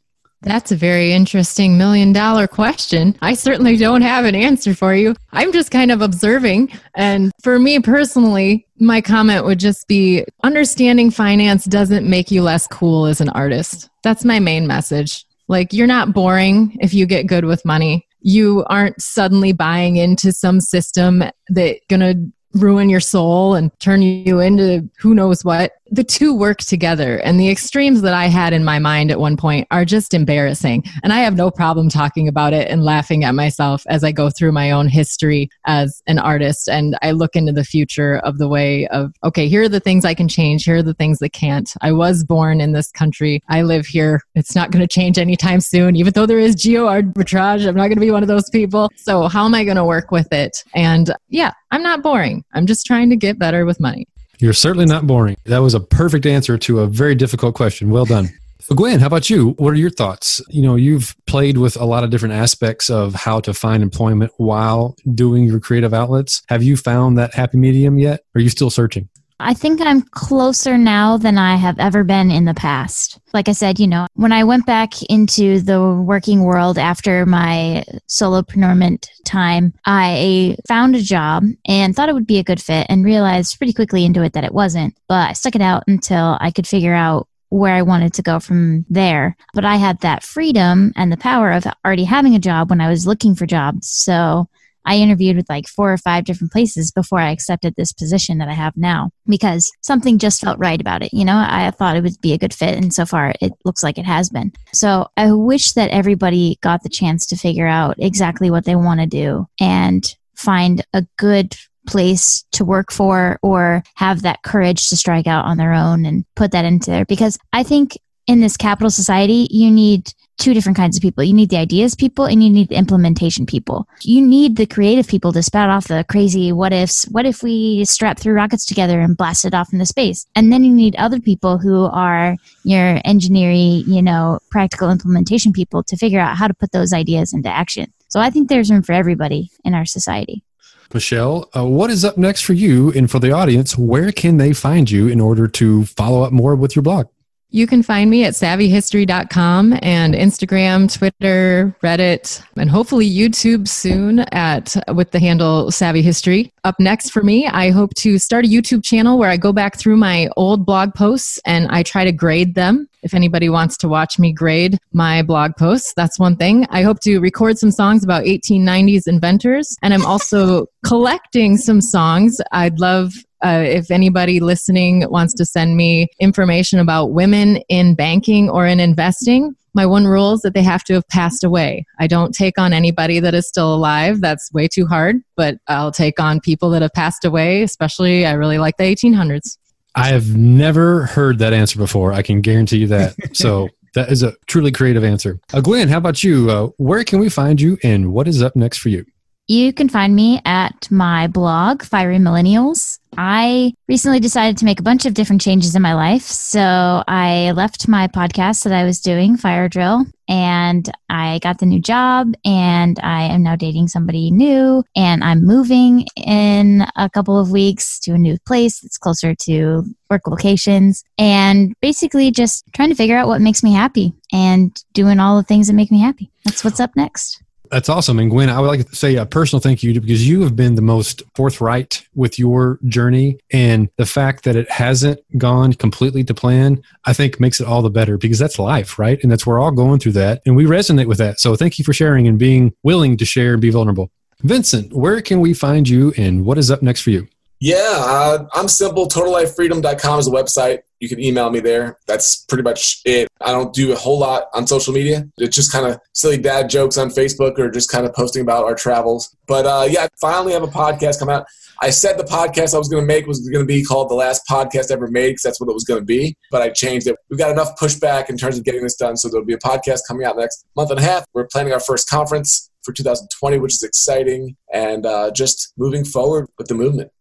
[0.44, 3.16] That's a very interesting million dollar question.
[3.22, 5.16] I certainly don't have an answer for you.
[5.32, 6.72] I'm just kind of observing.
[6.96, 12.66] And for me personally, my comment would just be understanding finance doesn't make you less
[12.66, 13.90] cool as an artist.
[14.04, 15.26] That's my main message.
[15.48, 18.08] Like, you're not boring if you get good with money.
[18.22, 22.16] You aren't suddenly buying into some system that's gonna
[22.54, 25.74] ruin your soul and turn you into who knows what.
[25.94, 27.18] The two work together.
[27.18, 30.86] And the extremes that I had in my mind at one point are just embarrassing.
[31.04, 34.30] And I have no problem talking about it and laughing at myself as I go
[34.30, 36.70] through my own history as an artist.
[36.70, 40.06] And I look into the future of the way of, okay, here are the things
[40.06, 40.64] I can change.
[40.64, 41.70] Here are the things that can't.
[41.82, 43.44] I was born in this country.
[43.50, 44.22] I live here.
[44.34, 45.98] It's not going to change anytime soon.
[45.98, 48.90] Even though there is geo arbitrage, I'm not going to be one of those people.
[48.96, 50.64] So how am I going to work with it?
[50.74, 52.46] And yeah, I'm not boring.
[52.54, 54.08] I'm just trying to get better with money.
[54.42, 55.38] You're certainly not boring.
[55.46, 57.90] That was a perfect answer to a very difficult question.
[57.92, 58.30] Well done.
[58.64, 59.50] So Gwen, how about you?
[59.58, 60.40] What are your thoughts?
[60.50, 64.32] You know, you've played with a lot of different aspects of how to find employment
[64.38, 66.44] while doing your creative outlets.
[66.48, 68.20] Have you found that happy medium yet?
[68.20, 69.10] Or are you still searching?
[69.42, 73.20] I think I'm closer now than I have ever been in the past.
[73.34, 77.84] Like I said, you know, when I went back into the working world after my
[78.08, 83.04] solopreneurment time, I found a job and thought it would be a good fit and
[83.04, 84.96] realized pretty quickly into it that it wasn't.
[85.08, 88.40] But I stuck it out until I could figure out where I wanted to go
[88.40, 89.36] from there.
[89.54, 92.90] But I had that freedom and the power of already having a job when I
[92.90, 93.90] was looking for jobs.
[93.90, 94.48] So
[94.86, 98.50] I interviewed with like four or five different places before I accepted this position that
[98.50, 101.14] I have now because something just felt right about it.
[101.14, 103.84] You know, I thought it would be a good fit, and so far it looks
[103.84, 104.52] like it has been.
[104.74, 109.00] So I wish that everybody got the chance to figure out exactly what they want
[109.00, 110.04] to do and
[110.36, 111.56] find a good
[111.88, 116.26] place to work for or have that courage to strike out on their own and
[116.36, 117.98] put that into there because I think
[118.28, 121.24] in this capital society you need two different kinds of people.
[121.24, 123.88] You need the ideas people and you need the implementation people.
[124.02, 127.04] You need the creative people to spout off the crazy what ifs.
[127.12, 130.26] What if we strap three rockets together and blast it off into space?
[130.36, 135.84] And then you need other people who are your engineering, you know, practical implementation people
[135.84, 137.94] to figure out how to put those ideas into action.
[138.08, 140.44] So I think there's room for everybody in our society.
[140.92, 143.78] Michelle, uh, what is up next for you and for the audience?
[143.78, 147.08] Where can they find you in order to follow up more with your blog?
[147.54, 154.78] You can find me at savvyhistory.com and Instagram, Twitter, Reddit, and hopefully YouTube soon at
[154.96, 156.54] with the handle Savvy History.
[156.64, 159.78] Up next for me, I hope to start a YouTube channel where I go back
[159.78, 162.88] through my old blog posts and I try to grade them.
[163.04, 166.66] If anybody wants to watch me grade my blog posts, that's one thing.
[166.70, 172.40] I hope to record some songs about 1890s inventors, and I'm also collecting some songs.
[172.54, 173.12] I'd love
[173.44, 178.80] uh, if anybody listening wants to send me information about women in banking or in
[178.80, 181.86] investing, my one rule is that they have to have passed away.
[182.00, 184.22] I don't take on anybody that is still alive.
[184.22, 188.34] That's way too hard, but I'll take on people that have passed away, especially I
[188.34, 189.58] really like the 1800s.
[189.96, 192.14] I have never heard that answer before.
[192.14, 193.16] I can guarantee you that.
[193.34, 195.40] So that is a truly creative answer.
[195.54, 196.50] Uh, Gwen, how about you?
[196.50, 199.06] Uh, where can we find you and what is up next for you?
[199.52, 203.00] You can find me at my blog, Fiery Millennials.
[203.18, 206.22] I recently decided to make a bunch of different changes in my life.
[206.22, 211.66] So I left my podcast that I was doing, Fire Drill, and I got the
[211.66, 217.38] new job, and I am now dating somebody new, and I'm moving in a couple
[217.38, 222.88] of weeks to a new place that's closer to work locations, and basically just trying
[222.88, 226.00] to figure out what makes me happy and doing all the things that make me
[226.00, 226.32] happy.
[226.46, 227.44] That's what's up next.
[227.72, 228.20] That's awesome.
[228.20, 230.76] And Gwen, I would like to say a personal thank you because you have been
[230.76, 233.40] the most forthright with your journey.
[233.52, 237.82] And the fact that it hasn't gone completely to plan, I think makes it all
[237.82, 239.24] the better because that's life, right?
[239.24, 240.42] And that's we're all going through that.
[240.46, 241.40] And we resonate with that.
[241.40, 244.12] So thank you for sharing and being willing to share and be vulnerable.
[244.42, 247.28] Vincent, where can we find you and what is up next for you?
[247.62, 249.08] Yeah, uh, I'm simple.
[249.08, 250.80] TotalLifeFreedom.com is a website.
[251.00, 252.00] You can email me there.
[252.08, 253.28] That's pretty much it.
[253.40, 255.28] I don't do a whole lot on social media.
[255.38, 258.66] It's just kind of silly dad jokes on Facebook or just kind of posting about
[258.66, 259.36] our travels.
[259.48, 261.46] But uh, yeah, I finally have a podcast come out.
[261.84, 264.16] I said the podcast I was going to make was going to be called The
[264.16, 267.06] Last Podcast Ever Made because that's what it was going to be, but I changed
[267.06, 267.16] it.
[267.30, 270.02] We've got enough pushback in terms of getting this done, so there'll be a podcast
[270.08, 271.26] coming out next month and a half.
[271.34, 276.48] We're planning our first conference for 2020, which is exciting, and uh, just moving forward
[276.58, 277.12] with the movement.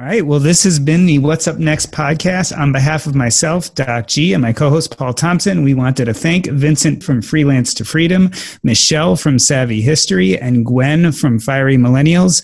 [0.00, 0.24] All right.
[0.24, 2.56] Well, this has been the What's Up Next podcast.
[2.56, 6.14] On behalf of myself, Doc G, and my co host, Paul Thompson, we wanted to
[6.14, 8.30] thank Vincent from Freelance to Freedom,
[8.62, 12.42] Michelle from Savvy History, and Gwen from Fiery Millennials.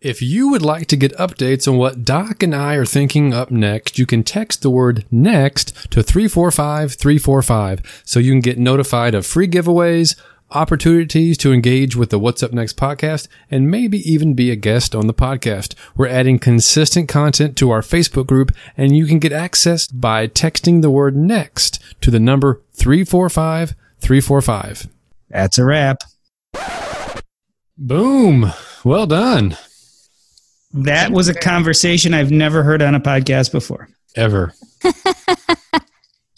[0.00, 3.50] If you would like to get updates on what Doc and I are thinking up
[3.50, 9.16] next, you can text the word next to 345 345 so you can get notified
[9.16, 10.14] of free giveaways
[10.54, 14.94] opportunities to engage with the What's Up Next podcast and maybe even be a guest
[14.94, 15.74] on the podcast.
[15.96, 20.82] We're adding consistent content to our Facebook group and you can get access by texting
[20.82, 24.88] the word next to the number 345 345.
[25.30, 26.02] That's a wrap.
[27.78, 28.52] Boom.
[28.84, 29.56] Well done.
[30.72, 33.88] That was a conversation I've never heard on a podcast before.
[34.16, 34.54] Ever.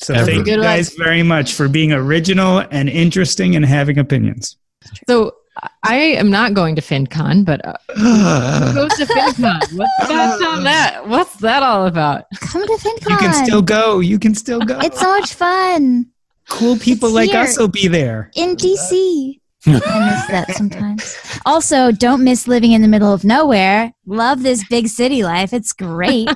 [0.04, 0.26] So Ever.
[0.26, 4.56] thank you Good guys very much for being original and interesting and having opinions.
[5.08, 5.32] So
[5.82, 9.78] I am not going to FinCon, but uh, who goes to FinCon?
[9.78, 11.08] What's that, on that?
[11.08, 12.24] What's that all about?
[12.40, 13.10] Come to FinCon.
[13.10, 14.00] You can still go.
[14.00, 14.78] You can still go.
[14.80, 16.10] It's so much fun
[16.48, 17.40] cool people it's like here.
[17.40, 18.30] us will be there.
[18.34, 19.40] in DC.
[19.66, 21.16] I miss that sometimes.
[21.46, 23.92] Also, don't miss living in the middle of nowhere.
[24.06, 25.52] Love this big city life.
[25.52, 26.28] It's great.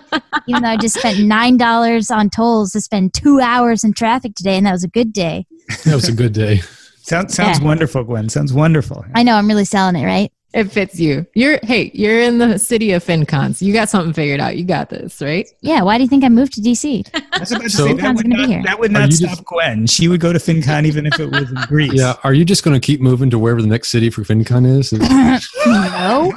[0.47, 4.35] Even though I just spent nine dollars on tolls to spend two hours in traffic
[4.35, 5.47] today, and that was a good day.
[5.85, 6.61] That was a good day.
[7.03, 7.65] Sounds sounds Yeah.
[7.67, 8.29] wonderful, Gwen.
[8.29, 9.05] Sounds wonderful.
[9.15, 10.31] I know I'm really selling it, right?
[10.55, 11.27] It fits you.
[11.35, 13.61] You're hey, you're in the city of FinCons.
[13.61, 14.57] You got something figured out.
[14.57, 15.47] You got this, right?
[15.61, 15.83] Yeah.
[15.83, 17.07] Why do you think I moved to DC?
[17.35, 18.63] I was about to So- say that would, gonna be not, here.
[18.65, 19.87] that would not stop just- Gwen.
[19.87, 21.93] She would go to FinCon even if it was in Greece.
[21.95, 22.15] Yeah.
[22.25, 24.91] Are you just going to keep moving to wherever the next city for FinCon is?
[25.67, 26.33] no.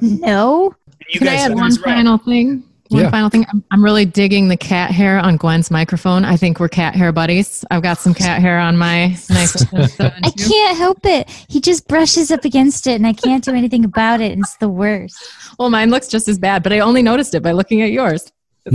[0.00, 0.74] no.
[1.10, 1.94] You Can I add one was right.
[1.94, 2.64] final thing?
[2.94, 3.10] One Yeah.
[3.10, 3.44] final thing.
[3.52, 6.24] I'm, I'm really digging the cat hair on Gwen's microphone.
[6.24, 7.64] I think we're cat hair buddies.
[7.70, 9.88] I've got some cat hair on my microphone.
[10.22, 11.28] I can't help it.
[11.48, 14.38] He just brushes up against it, and I can't do anything about it.
[14.38, 15.16] It's the worst.
[15.58, 18.30] Well, mine looks just as bad, but I only noticed it by looking at yours.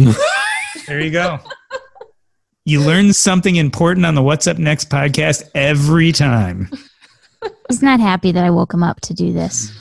[0.88, 1.40] There you go.
[2.66, 6.70] You learn something important on the What's Up Next podcast every time.
[7.68, 9.72] He's not happy that I woke him up to do this.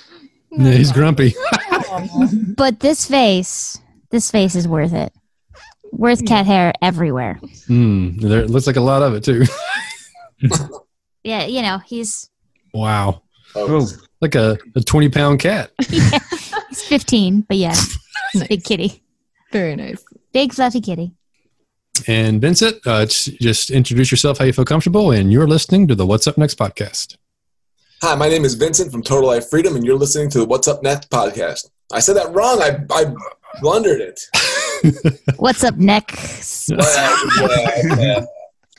[0.50, 1.34] yeah, he's grumpy.
[2.56, 3.78] But this face,
[4.10, 5.12] this face is worth it.
[5.92, 7.40] Worth cat hair everywhere.
[7.66, 8.18] Hmm.
[8.18, 9.44] There it looks like a lot of it too.
[11.24, 12.30] Yeah, you know, he's
[12.72, 13.22] wow.
[13.54, 13.86] Oh,
[14.20, 15.72] Like a, a 20 pound cat.
[15.88, 17.74] he's 15, but yeah,
[18.32, 19.02] he's a big kitty.
[19.52, 20.02] Very nice.
[20.32, 21.12] Big fluffy kitty.
[22.06, 25.94] And Vincent, uh, just, just introduce yourself how you feel comfortable, and you're listening to
[25.94, 27.16] the What's Up Next podcast.
[28.02, 30.68] Hi, my name is Vincent from Total Life Freedom, and you're listening to the What's
[30.68, 31.68] Up Next podcast.
[31.92, 32.62] I said that wrong.
[32.62, 33.12] I, I
[33.60, 34.20] blundered it.
[35.36, 36.68] What's up next?
[36.70, 37.16] Yeah,
[37.96, 38.24] yeah.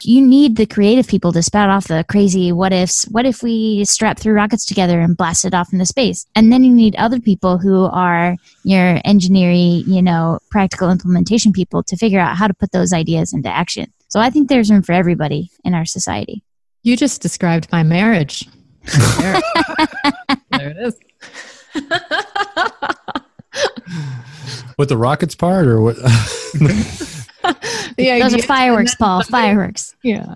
[0.01, 3.03] You need the creative people to spout off the crazy what ifs.
[3.09, 6.25] What if we strap three rockets together and blast it off into space?
[6.35, 11.83] And then you need other people who are your engineering, you know, practical implementation people
[11.83, 13.91] to figure out how to put those ideas into action.
[14.07, 16.43] So I think there's room for everybody in our society.
[16.81, 18.47] You just described my marriage.
[19.19, 19.41] there,
[20.51, 20.95] there it is.
[24.79, 25.97] What the rockets part, or what?
[27.97, 29.23] The Those are fireworks, Paul.
[29.23, 29.93] Fireworks.
[30.03, 30.35] Yeah.